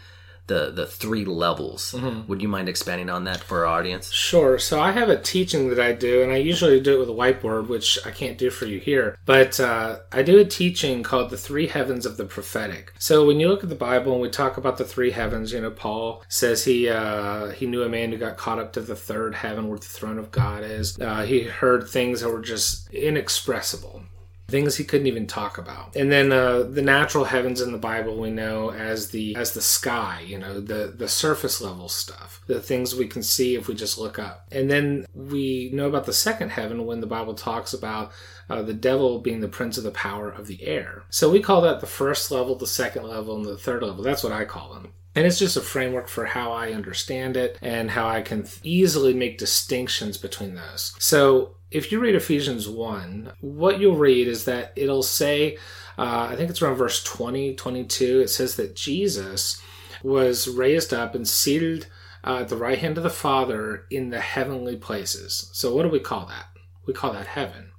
the 0.46 0.70
the 0.70 0.86
three 0.86 1.24
levels. 1.24 1.92
Mm-hmm. 1.92 2.28
Would 2.28 2.42
you 2.42 2.48
mind 2.48 2.68
expanding 2.68 3.10
on 3.10 3.24
that 3.24 3.40
for 3.40 3.64
our 3.64 3.78
audience? 3.78 4.12
Sure. 4.12 4.58
So 4.58 4.80
I 4.80 4.92
have 4.92 5.08
a 5.08 5.20
teaching 5.20 5.68
that 5.70 5.80
I 5.80 5.92
do, 5.92 6.22
and 6.22 6.32
I 6.32 6.36
usually 6.36 6.80
do 6.80 6.96
it 6.96 7.00
with 7.00 7.08
a 7.08 7.12
whiteboard, 7.12 7.68
which 7.68 7.98
I 8.04 8.10
can't 8.10 8.38
do 8.38 8.50
for 8.50 8.66
you 8.66 8.78
here. 8.78 9.18
But 9.24 9.60
uh, 9.60 10.00
I 10.10 10.22
do 10.22 10.38
a 10.38 10.44
teaching 10.44 11.02
called 11.02 11.30
the 11.30 11.36
three 11.36 11.66
heavens 11.66 12.06
of 12.06 12.16
the 12.16 12.24
prophetic. 12.24 12.92
So 12.98 13.26
when 13.26 13.40
you 13.40 13.48
look 13.48 13.62
at 13.62 13.68
the 13.68 13.74
Bible 13.74 14.12
and 14.12 14.20
we 14.20 14.28
talk 14.28 14.56
about 14.56 14.78
the 14.78 14.84
three 14.84 15.12
heavens, 15.12 15.52
you 15.52 15.60
know, 15.60 15.70
Paul 15.70 16.24
says 16.28 16.64
he 16.64 16.88
uh, 16.88 17.50
he 17.50 17.66
knew 17.66 17.82
a 17.82 17.88
man 17.88 18.10
who 18.10 18.18
got 18.18 18.36
caught 18.36 18.58
up 18.58 18.72
to 18.74 18.80
the 18.80 18.96
third 18.96 19.34
heaven 19.34 19.68
where 19.68 19.78
the 19.78 19.84
throne 19.84 20.18
of 20.18 20.30
God 20.30 20.64
is. 20.64 20.98
Uh, 20.98 21.22
he 21.22 21.42
heard 21.44 21.88
things 21.88 22.20
that 22.20 22.30
were 22.30 22.40
just 22.40 22.90
inexpressible 22.90 24.02
things 24.48 24.76
he 24.76 24.84
couldn't 24.84 25.06
even 25.06 25.26
talk 25.26 25.58
about. 25.58 25.96
And 25.96 26.10
then 26.10 26.30
uh, 26.30 26.62
the 26.62 26.82
natural 26.82 27.24
heavens 27.24 27.60
in 27.60 27.72
the 27.72 27.78
Bible 27.78 28.18
we 28.18 28.30
know 28.30 28.70
as 28.70 29.10
the 29.10 29.34
as 29.36 29.52
the 29.52 29.62
sky, 29.62 30.22
you 30.26 30.38
know, 30.38 30.60
the 30.60 30.92
the 30.96 31.08
surface 31.08 31.60
level 31.60 31.88
stuff, 31.88 32.42
the 32.46 32.60
things 32.60 32.94
we 32.94 33.06
can 33.06 33.22
see 33.22 33.54
if 33.54 33.68
we 33.68 33.74
just 33.74 33.98
look 33.98 34.18
up. 34.18 34.46
And 34.52 34.70
then 34.70 35.06
we 35.14 35.70
know 35.72 35.88
about 35.88 36.06
the 36.06 36.12
second 36.12 36.50
heaven 36.50 36.86
when 36.86 37.00
the 37.00 37.06
Bible 37.06 37.34
talks 37.34 37.72
about 37.72 38.12
uh, 38.50 38.62
the 38.62 38.74
devil 38.74 39.20
being 39.20 39.40
the 39.40 39.48
prince 39.48 39.78
of 39.78 39.84
the 39.84 39.90
power 39.90 40.30
of 40.30 40.46
the 40.46 40.62
air. 40.64 41.04
So 41.10 41.30
we 41.30 41.40
call 41.40 41.62
that 41.62 41.80
the 41.80 41.86
first 41.86 42.30
level, 42.30 42.54
the 42.54 42.66
second 42.66 43.04
level, 43.04 43.36
and 43.36 43.44
the 43.44 43.56
third 43.56 43.82
level. 43.82 44.02
That's 44.02 44.22
what 44.22 44.32
I 44.32 44.44
call 44.44 44.74
them. 44.74 44.92
And 45.14 45.26
it's 45.26 45.38
just 45.38 45.56
a 45.58 45.60
framework 45.60 46.08
for 46.08 46.24
how 46.24 46.52
I 46.52 46.72
understand 46.72 47.36
it 47.36 47.58
and 47.60 47.90
how 47.90 48.08
I 48.08 48.22
can 48.22 48.46
easily 48.62 49.12
make 49.12 49.36
distinctions 49.36 50.16
between 50.16 50.54
those. 50.54 50.94
So 50.98 51.56
if 51.72 51.90
you 51.90 52.00
read 52.00 52.14
Ephesians 52.14 52.68
1, 52.68 53.32
what 53.40 53.80
you'll 53.80 53.96
read 53.96 54.28
is 54.28 54.44
that 54.44 54.72
it'll 54.76 55.02
say, 55.02 55.56
uh, 55.98 56.28
I 56.30 56.36
think 56.36 56.50
it's 56.50 56.60
around 56.60 56.76
verse 56.76 57.02
20, 57.02 57.54
22, 57.54 58.20
it 58.20 58.28
says 58.28 58.56
that 58.56 58.76
Jesus 58.76 59.60
was 60.02 60.48
raised 60.48 60.92
up 60.92 61.14
and 61.14 61.26
seated 61.26 61.86
uh, 62.24 62.38
at 62.40 62.48
the 62.48 62.56
right 62.56 62.78
hand 62.78 62.98
of 62.98 63.04
the 63.04 63.10
Father 63.10 63.86
in 63.90 64.10
the 64.10 64.20
heavenly 64.20 64.76
places. 64.76 65.50
So, 65.52 65.74
what 65.74 65.84
do 65.84 65.88
we 65.88 66.00
call 66.00 66.26
that? 66.26 66.46
We 66.86 66.92
call 66.92 67.12
that 67.12 67.26
heaven, 67.26 67.70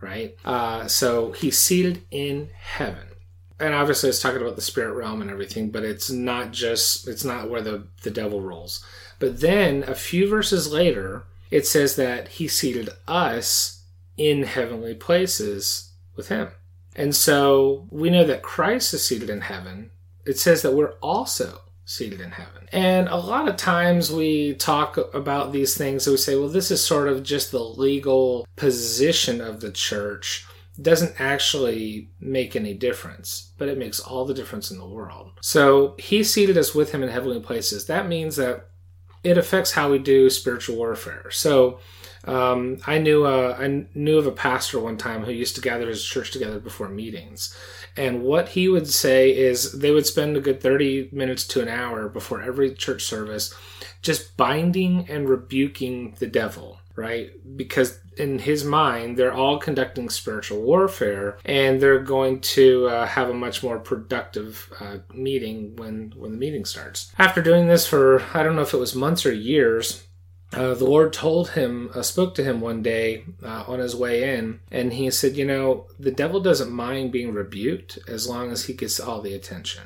right? 0.00 0.36
Uh, 0.44 0.86
so, 0.86 1.32
he's 1.32 1.58
seated 1.58 2.02
in 2.10 2.50
heaven. 2.56 3.08
And 3.58 3.74
obviously, 3.74 4.08
it's 4.08 4.22
talking 4.22 4.40
about 4.40 4.56
the 4.56 4.62
spirit 4.62 4.94
realm 4.94 5.20
and 5.20 5.30
everything, 5.30 5.70
but 5.70 5.84
it's 5.84 6.10
not 6.10 6.52
just, 6.52 7.08
it's 7.08 7.24
not 7.24 7.50
where 7.50 7.60
the, 7.60 7.86
the 8.02 8.10
devil 8.10 8.40
rolls. 8.40 8.84
But 9.18 9.40
then, 9.40 9.82
a 9.82 9.94
few 9.94 10.28
verses 10.28 10.72
later, 10.72 11.24
it 11.50 11.66
says 11.66 11.96
that 11.96 12.28
he 12.28 12.48
seated 12.48 12.90
us 13.08 13.84
in 14.16 14.42
heavenly 14.42 14.94
places 14.94 15.92
with 16.16 16.28
him. 16.28 16.48
And 16.96 17.14
so 17.14 17.86
we 17.90 18.10
know 18.10 18.24
that 18.24 18.42
Christ 18.42 18.92
is 18.94 19.06
seated 19.06 19.30
in 19.30 19.40
heaven. 19.42 19.90
It 20.26 20.38
says 20.38 20.62
that 20.62 20.74
we're 20.74 20.94
also 21.00 21.60
seated 21.84 22.20
in 22.20 22.30
heaven. 22.30 22.68
And 22.72 23.08
a 23.08 23.16
lot 23.16 23.48
of 23.48 23.56
times 23.56 24.12
we 24.12 24.54
talk 24.54 24.96
about 25.14 25.52
these 25.52 25.76
things 25.76 26.06
and 26.06 26.12
we 26.12 26.18
say, 26.18 26.36
well, 26.36 26.48
this 26.48 26.70
is 26.70 26.84
sort 26.84 27.08
of 27.08 27.22
just 27.22 27.50
the 27.50 27.58
legal 27.58 28.46
position 28.56 29.40
of 29.40 29.60
the 29.60 29.72
church. 29.72 30.46
Doesn't 30.80 31.20
actually 31.20 32.10
make 32.20 32.54
any 32.54 32.74
difference, 32.74 33.52
but 33.58 33.68
it 33.68 33.76
makes 33.76 33.98
all 34.00 34.24
the 34.24 34.34
difference 34.34 34.70
in 34.70 34.78
the 34.78 34.86
world. 34.86 35.32
So 35.42 35.96
he 35.98 36.22
seated 36.22 36.56
us 36.56 36.74
with 36.74 36.92
him 36.92 37.02
in 37.02 37.08
heavenly 37.08 37.40
places. 37.40 37.86
That 37.86 38.08
means 38.08 38.36
that 38.36 38.69
it 39.22 39.38
affects 39.38 39.72
how 39.72 39.90
we 39.90 39.98
do 39.98 40.30
spiritual 40.30 40.76
warfare. 40.76 41.30
So 41.30 41.78
um, 42.24 42.78
I 42.86 42.98
knew 42.98 43.24
a, 43.26 43.52
I 43.52 43.86
knew 43.94 44.18
of 44.18 44.26
a 44.26 44.32
pastor 44.32 44.78
one 44.78 44.96
time 44.96 45.24
who 45.24 45.32
used 45.32 45.54
to 45.54 45.60
gather 45.60 45.88
his 45.88 46.04
church 46.04 46.30
together 46.32 46.58
before 46.58 46.88
meetings, 46.88 47.56
and 47.96 48.22
what 48.22 48.50
he 48.50 48.68
would 48.68 48.88
say 48.88 49.30
is 49.34 49.72
they 49.72 49.90
would 49.90 50.06
spend 50.06 50.36
a 50.36 50.40
good 50.40 50.60
thirty 50.60 51.08
minutes 51.12 51.46
to 51.48 51.62
an 51.62 51.68
hour 51.68 52.08
before 52.08 52.42
every 52.42 52.74
church 52.74 53.04
service, 53.04 53.54
just 54.02 54.36
binding 54.36 55.08
and 55.08 55.28
rebuking 55.28 56.14
the 56.18 56.26
devil 56.26 56.79
right? 56.96 57.30
Because 57.56 57.98
in 58.16 58.38
his 58.38 58.64
mind, 58.64 59.16
they're 59.16 59.32
all 59.32 59.58
conducting 59.58 60.10
spiritual 60.10 60.60
warfare, 60.62 61.38
and 61.44 61.80
they're 61.80 62.02
going 62.02 62.40
to 62.40 62.88
uh, 62.88 63.06
have 63.06 63.30
a 63.30 63.34
much 63.34 63.62
more 63.62 63.78
productive 63.78 64.72
uh, 64.80 64.98
meeting 65.14 65.76
when 65.76 66.12
when 66.16 66.32
the 66.32 66.38
meeting 66.38 66.64
starts. 66.64 67.12
After 67.18 67.42
doing 67.42 67.68
this 67.68 67.86
for 67.86 68.22
I 68.34 68.42
don't 68.42 68.56
know 68.56 68.62
if 68.62 68.74
it 68.74 68.78
was 68.78 68.94
months 68.94 69.24
or 69.24 69.32
years. 69.32 70.06
Uh, 70.52 70.74
the 70.74 70.84
Lord 70.84 71.12
told 71.12 71.50
him, 71.50 71.90
uh, 71.94 72.02
spoke 72.02 72.34
to 72.34 72.42
him 72.42 72.60
one 72.60 72.82
day 72.82 73.22
uh, 73.40 73.62
on 73.68 73.78
his 73.78 73.94
way 73.94 74.36
in, 74.36 74.58
and 74.68 74.92
he 74.92 75.08
said, 75.12 75.36
You 75.36 75.44
know, 75.44 75.86
the 75.96 76.10
devil 76.10 76.40
doesn't 76.40 76.72
mind 76.72 77.12
being 77.12 77.32
rebuked 77.32 78.00
as 78.08 78.28
long 78.28 78.50
as 78.50 78.64
he 78.64 78.72
gets 78.72 78.98
all 78.98 79.20
the 79.20 79.32
attention. 79.32 79.84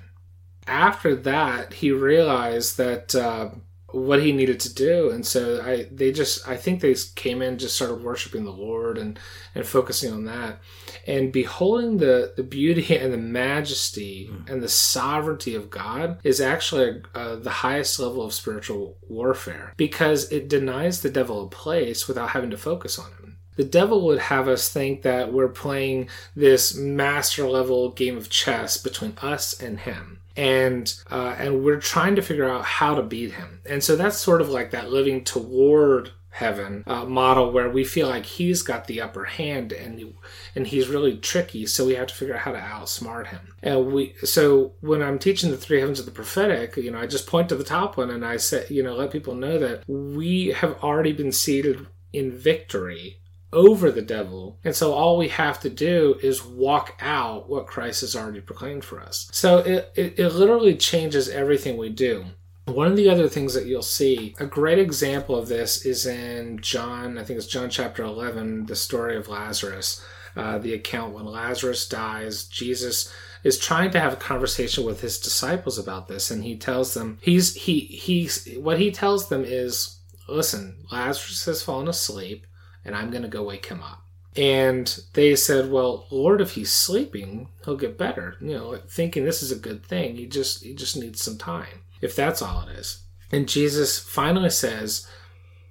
After 0.66 1.14
that, 1.16 1.74
he 1.74 1.90
realized 1.90 2.78
that 2.78 3.14
uh, 3.14 3.50
what 3.94 4.22
he 4.22 4.32
needed 4.32 4.58
to 4.60 4.74
do. 4.74 5.10
And 5.10 5.24
so 5.24 5.62
i 5.62 5.86
they 5.90 6.12
just 6.12 6.46
i 6.48 6.56
think 6.56 6.80
they 6.80 6.94
came 7.14 7.42
in 7.42 7.58
just 7.58 7.76
started 7.76 8.02
worshiping 8.02 8.44
the 8.44 8.50
lord 8.50 8.98
and 8.98 9.18
and 9.54 9.66
focusing 9.66 10.12
on 10.12 10.24
that. 10.24 10.58
And 11.06 11.32
beholding 11.32 11.98
the 11.98 12.32
the 12.36 12.42
beauty 12.42 12.96
and 13.02 13.12
the 13.12 13.18
majesty 13.18 14.30
mm. 14.32 14.50
and 14.50 14.62
the 14.62 14.68
sovereignty 14.68 15.54
of 15.54 15.70
god 15.70 16.18
is 16.24 16.40
actually 16.40 17.02
uh, 17.14 17.36
the 17.36 17.50
highest 17.50 18.00
level 18.00 18.22
of 18.22 18.34
spiritual 18.34 18.96
warfare 19.08 19.72
because 19.76 20.30
it 20.32 20.48
denies 20.48 21.00
the 21.00 21.10
devil 21.10 21.44
a 21.44 21.48
place 21.48 22.08
without 22.08 22.30
having 22.30 22.50
to 22.50 22.56
focus 22.56 22.98
on 22.98 23.10
him. 23.12 23.38
The 23.56 23.64
devil 23.64 24.04
would 24.06 24.18
have 24.18 24.48
us 24.48 24.68
think 24.68 25.02
that 25.02 25.32
we're 25.32 25.48
playing 25.48 26.08
this 26.34 26.74
master 26.74 27.48
level 27.48 27.92
game 27.92 28.16
of 28.16 28.28
chess 28.28 28.76
between 28.76 29.16
us 29.22 29.60
and 29.60 29.78
him 29.78 30.18
and 30.36 30.94
uh, 31.10 31.34
and 31.38 31.64
we're 31.64 31.80
trying 31.80 32.16
to 32.16 32.22
figure 32.22 32.48
out 32.48 32.64
how 32.64 32.94
to 32.94 33.02
beat 33.02 33.32
him. 33.32 33.60
And 33.66 33.82
so 33.82 33.96
that's 33.96 34.18
sort 34.18 34.40
of 34.40 34.48
like 34.48 34.70
that 34.72 34.90
living 34.90 35.24
toward 35.24 36.10
heaven 36.34 36.82
uh, 36.88 37.04
model 37.04 37.52
where 37.52 37.70
we 37.70 37.84
feel 37.84 38.08
like 38.08 38.26
he's 38.26 38.62
got 38.62 38.88
the 38.88 39.00
upper 39.00 39.24
hand 39.24 39.72
and 39.72 40.14
and 40.56 40.66
he's 40.66 40.88
really 40.88 41.16
tricky 41.16 41.64
so 41.64 41.86
we 41.86 41.94
have 41.94 42.08
to 42.08 42.14
figure 42.14 42.34
out 42.34 42.40
how 42.40 42.50
to 42.50 42.58
outsmart 42.58 43.28
him. 43.28 43.54
And 43.62 43.92
we 43.92 44.14
so 44.24 44.72
when 44.80 45.00
i'm 45.00 45.20
teaching 45.20 45.52
the 45.52 45.56
three 45.56 45.78
heavens 45.78 46.00
of 46.00 46.06
the 46.06 46.10
prophetic 46.10 46.76
you 46.76 46.90
know 46.90 46.98
i 46.98 47.06
just 47.06 47.28
point 47.28 47.48
to 47.50 47.54
the 47.54 47.62
top 47.62 47.96
one 47.96 48.10
and 48.10 48.26
i 48.26 48.36
say 48.36 48.66
you 48.68 48.82
know 48.82 48.96
let 48.96 49.12
people 49.12 49.36
know 49.36 49.60
that 49.60 49.84
we 49.86 50.48
have 50.48 50.82
already 50.82 51.12
been 51.12 51.30
seated 51.30 51.86
in 52.12 52.32
victory 52.32 53.20
over 53.54 53.90
the 53.90 54.02
devil. 54.02 54.58
And 54.64 54.74
so 54.74 54.92
all 54.92 55.16
we 55.16 55.28
have 55.28 55.60
to 55.60 55.70
do 55.70 56.18
is 56.22 56.44
walk 56.44 56.96
out 57.00 57.48
what 57.48 57.66
Christ 57.66 58.02
has 58.02 58.16
already 58.16 58.40
proclaimed 58.40 58.84
for 58.84 59.00
us. 59.00 59.28
So 59.32 59.58
it, 59.58 59.92
it, 59.94 60.18
it, 60.18 60.28
literally 60.30 60.76
changes 60.76 61.28
everything 61.28 61.76
we 61.76 61.88
do. 61.88 62.26
One 62.66 62.88
of 62.88 62.96
the 62.96 63.08
other 63.08 63.28
things 63.28 63.54
that 63.54 63.66
you'll 63.66 63.82
see, 63.82 64.34
a 64.40 64.46
great 64.46 64.78
example 64.78 65.36
of 65.36 65.48
this 65.48 65.84
is 65.84 66.06
in 66.06 66.58
John, 66.60 67.18
I 67.18 67.24
think 67.24 67.38
it's 67.38 67.46
John 67.46 67.70
chapter 67.70 68.02
11, 68.02 68.66
the 68.66 68.76
story 68.76 69.16
of 69.16 69.28
Lazarus, 69.28 70.04
uh, 70.34 70.58
the 70.58 70.74
account 70.74 71.14
when 71.14 71.26
Lazarus 71.26 71.86
dies. 71.88 72.44
Jesus 72.44 73.12
is 73.44 73.58
trying 73.58 73.90
to 73.90 74.00
have 74.00 74.14
a 74.14 74.16
conversation 74.16 74.84
with 74.84 75.02
his 75.02 75.18
disciples 75.18 75.78
about 75.78 76.08
this, 76.08 76.30
and 76.30 76.42
he 76.42 76.56
tells 76.56 76.94
them, 76.94 77.18
he's, 77.20 77.54
he, 77.54 77.80
he's, 77.80 78.48
what 78.56 78.80
he 78.80 78.90
tells 78.90 79.28
them 79.28 79.44
is, 79.46 79.98
listen, 80.26 80.76
Lazarus 80.90 81.44
has 81.44 81.62
fallen 81.62 81.86
asleep, 81.86 82.46
and 82.84 82.94
I'm 82.94 83.10
going 83.10 83.22
to 83.22 83.28
go 83.28 83.42
wake 83.42 83.66
him 83.66 83.82
up. 83.82 84.02
And 84.36 85.00
they 85.12 85.36
said, 85.36 85.70
"Well, 85.70 86.06
Lord, 86.10 86.40
if 86.40 86.52
he's 86.52 86.72
sleeping, 86.72 87.48
he'll 87.64 87.76
get 87.76 87.96
better." 87.96 88.36
You 88.40 88.54
know, 88.54 88.76
thinking 88.88 89.24
this 89.24 89.42
is 89.42 89.52
a 89.52 89.56
good 89.56 89.84
thing. 89.86 90.16
He 90.16 90.26
just 90.26 90.64
he 90.64 90.74
just 90.74 90.96
needs 90.96 91.22
some 91.22 91.38
time 91.38 91.82
if 92.04 92.14
that's 92.14 92.42
all 92.42 92.68
it 92.68 92.78
is. 92.78 93.02
And 93.32 93.48
Jesus 93.48 93.98
finally 93.98 94.50
says, 94.50 95.08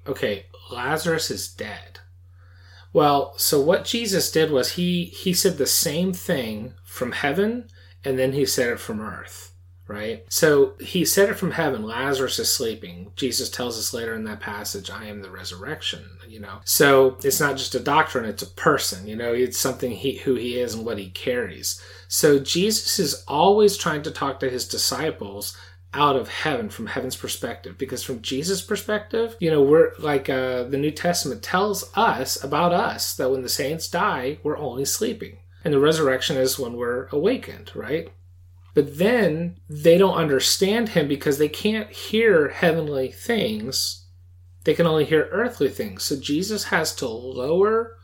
okay, 0.07 0.47
Lazarus 0.71 1.29
is 1.29 1.47
dead. 1.47 1.99
Well, 2.91 3.33
so 3.37 3.61
what 3.61 3.85
Jesus 3.85 4.31
did 4.31 4.51
was 4.51 4.73
he 4.73 5.05
he 5.05 5.33
said 5.33 5.57
the 5.57 5.67
same 5.67 6.11
thing 6.11 6.73
from 6.83 7.11
heaven 7.11 7.69
and 8.03 8.19
then 8.19 8.33
he 8.33 8.45
said 8.45 8.69
it 8.69 8.79
from 8.79 8.99
earth, 8.99 9.52
right? 9.87 10.25
So 10.29 10.73
he 10.79 11.05
said 11.05 11.29
it 11.29 11.35
from 11.35 11.51
heaven, 11.51 11.83
Lazarus 11.83 12.39
is 12.39 12.53
sleeping. 12.53 13.11
Jesus 13.15 13.49
tells 13.49 13.77
us 13.77 13.93
later 13.93 14.13
in 14.13 14.23
that 14.25 14.39
passage, 14.39 14.89
I 14.89 15.05
am 15.05 15.21
the 15.21 15.29
resurrection, 15.29 16.03
you 16.27 16.39
know. 16.39 16.59
So 16.63 17.17
it's 17.23 17.39
not 17.39 17.57
just 17.57 17.75
a 17.75 17.79
doctrine, 17.79 18.25
it's 18.25 18.43
a 18.43 18.47
person, 18.47 19.07
you 19.07 19.15
know, 19.15 19.33
it's 19.33 19.57
something 19.57 19.91
he 19.91 20.17
who 20.17 20.35
he 20.35 20.59
is 20.59 20.73
and 20.73 20.85
what 20.85 20.97
he 20.97 21.09
carries. 21.09 21.81
So 22.07 22.39
Jesus 22.39 22.99
is 22.99 23.23
always 23.27 23.77
trying 23.77 24.03
to 24.03 24.11
talk 24.11 24.39
to 24.39 24.49
his 24.49 24.67
disciples 24.67 25.57
out 25.93 26.15
of 26.15 26.27
heaven 26.27 26.69
from 26.69 26.87
heaven's 26.87 27.15
perspective 27.15 27.77
because 27.77 28.01
from 28.01 28.19
jesus 28.21 28.63
perspective 28.63 29.35
you 29.39 29.51
know 29.51 29.61
we're 29.61 29.91
like 29.99 30.27
uh, 30.27 30.63
the 30.63 30.77
new 30.77 30.89
testament 30.89 31.43
tells 31.43 31.95
us 31.95 32.43
about 32.43 32.73
us 32.73 33.15
that 33.15 33.29
when 33.29 33.43
the 33.43 33.49
saints 33.49 33.87
die 33.87 34.39
we're 34.41 34.57
only 34.57 34.83
sleeping 34.83 35.37
and 35.63 35.71
the 35.71 35.79
resurrection 35.79 36.35
is 36.35 36.57
when 36.57 36.73
we're 36.73 37.07
awakened 37.11 37.71
right 37.75 38.11
but 38.73 38.97
then 38.97 39.57
they 39.69 39.97
don't 39.97 40.15
understand 40.15 40.89
him 40.89 41.07
because 41.07 41.37
they 41.37 41.49
can't 41.49 41.91
hear 41.91 42.49
heavenly 42.49 43.11
things 43.11 44.07
they 44.63 44.73
can 44.73 44.87
only 44.87 45.05
hear 45.05 45.29
earthly 45.31 45.69
things 45.69 46.03
so 46.03 46.15
jesus 46.19 46.65
has 46.65 46.95
to 46.95 47.07
lower 47.07 47.97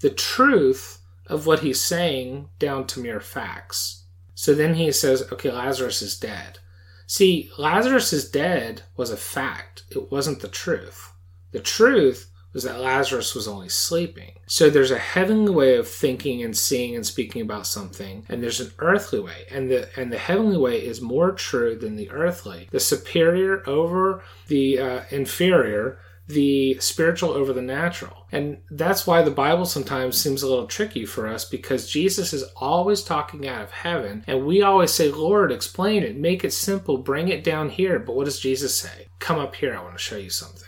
the 0.00 0.10
truth 0.10 0.98
of 1.26 1.46
what 1.46 1.60
he's 1.60 1.80
saying 1.80 2.48
down 2.58 2.86
to 2.86 3.00
mere 3.00 3.20
facts 3.20 4.04
so 4.34 4.54
then 4.54 4.74
he 4.74 4.92
says 4.92 5.30
okay 5.32 5.50
lazarus 5.50 6.02
is 6.02 6.18
dead 6.18 6.58
See, 7.06 7.50
Lazarus 7.56 8.12
is 8.12 8.28
dead 8.28 8.82
was 8.96 9.10
a 9.10 9.16
fact. 9.16 9.84
It 9.90 10.10
wasn't 10.10 10.40
the 10.40 10.48
truth. 10.48 11.12
The 11.52 11.60
truth 11.60 12.30
was 12.56 12.64
that 12.64 12.80
Lazarus 12.80 13.34
was 13.34 13.46
only 13.46 13.68
sleeping. 13.68 14.32
So 14.46 14.70
there's 14.70 14.90
a 14.90 14.98
heavenly 14.98 15.52
way 15.52 15.76
of 15.76 15.86
thinking 15.86 16.42
and 16.42 16.56
seeing 16.56 16.96
and 16.96 17.04
speaking 17.04 17.42
about 17.42 17.66
something, 17.66 18.24
and 18.30 18.42
there's 18.42 18.60
an 18.60 18.72
earthly 18.78 19.20
way. 19.20 19.44
And 19.50 19.70
the 19.70 19.90
and 19.94 20.10
the 20.10 20.16
heavenly 20.16 20.56
way 20.56 20.82
is 20.82 21.02
more 21.02 21.32
true 21.32 21.76
than 21.76 21.96
the 21.96 22.10
earthly. 22.10 22.68
The 22.70 22.80
superior 22.80 23.62
over 23.68 24.22
the 24.48 24.78
uh, 24.78 25.00
inferior 25.10 25.98
the 26.28 26.76
spiritual 26.80 27.30
over 27.30 27.52
the 27.52 27.62
natural. 27.62 28.26
And 28.32 28.58
that's 28.70 29.06
why 29.06 29.22
the 29.22 29.30
Bible 29.30 29.64
sometimes 29.64 30.20
seems 30.20 30.42
a 30.42 30.48
little 30.48 30.66
tricky 30.66 31.06
for 31.06 31.28
us 31.28 31.44
because 31.44 31.88
Jesus 31.88 32.32
is 32.32 32.42
always 32.56 33.02
talking 33.02 33.46
out 33.46 33.62
of 33.62 33.70
heaven. 33.70 34.24
And 34.26 34.44
we 34.44 34.60
always 34.60 34.90
say, 34.90 35.08
Lord, 35.08 35.52
explain 35.52 36.02
it, 36.02 36.16
make 36.16 36.44
it 36.44 36.52
simple, 36.52 36.98
bring 36.98 37.28
it 37.28 37.44
down 37.44 37.70
here. 37.70 38.00
But 38.00 38.16
what 38.16 38.24
does 38.24 38.40
Jesus 38.40 38.76
say? 38.76 39.06
Come 39.20 39.38
up 39.38 39.54
here, 39.54 39.76
I 39.76 39.82
want 39.82 39.94
to 39.94 40.02
show 40.02 40.16
you 40.16 40.30
something. 40.30 40.66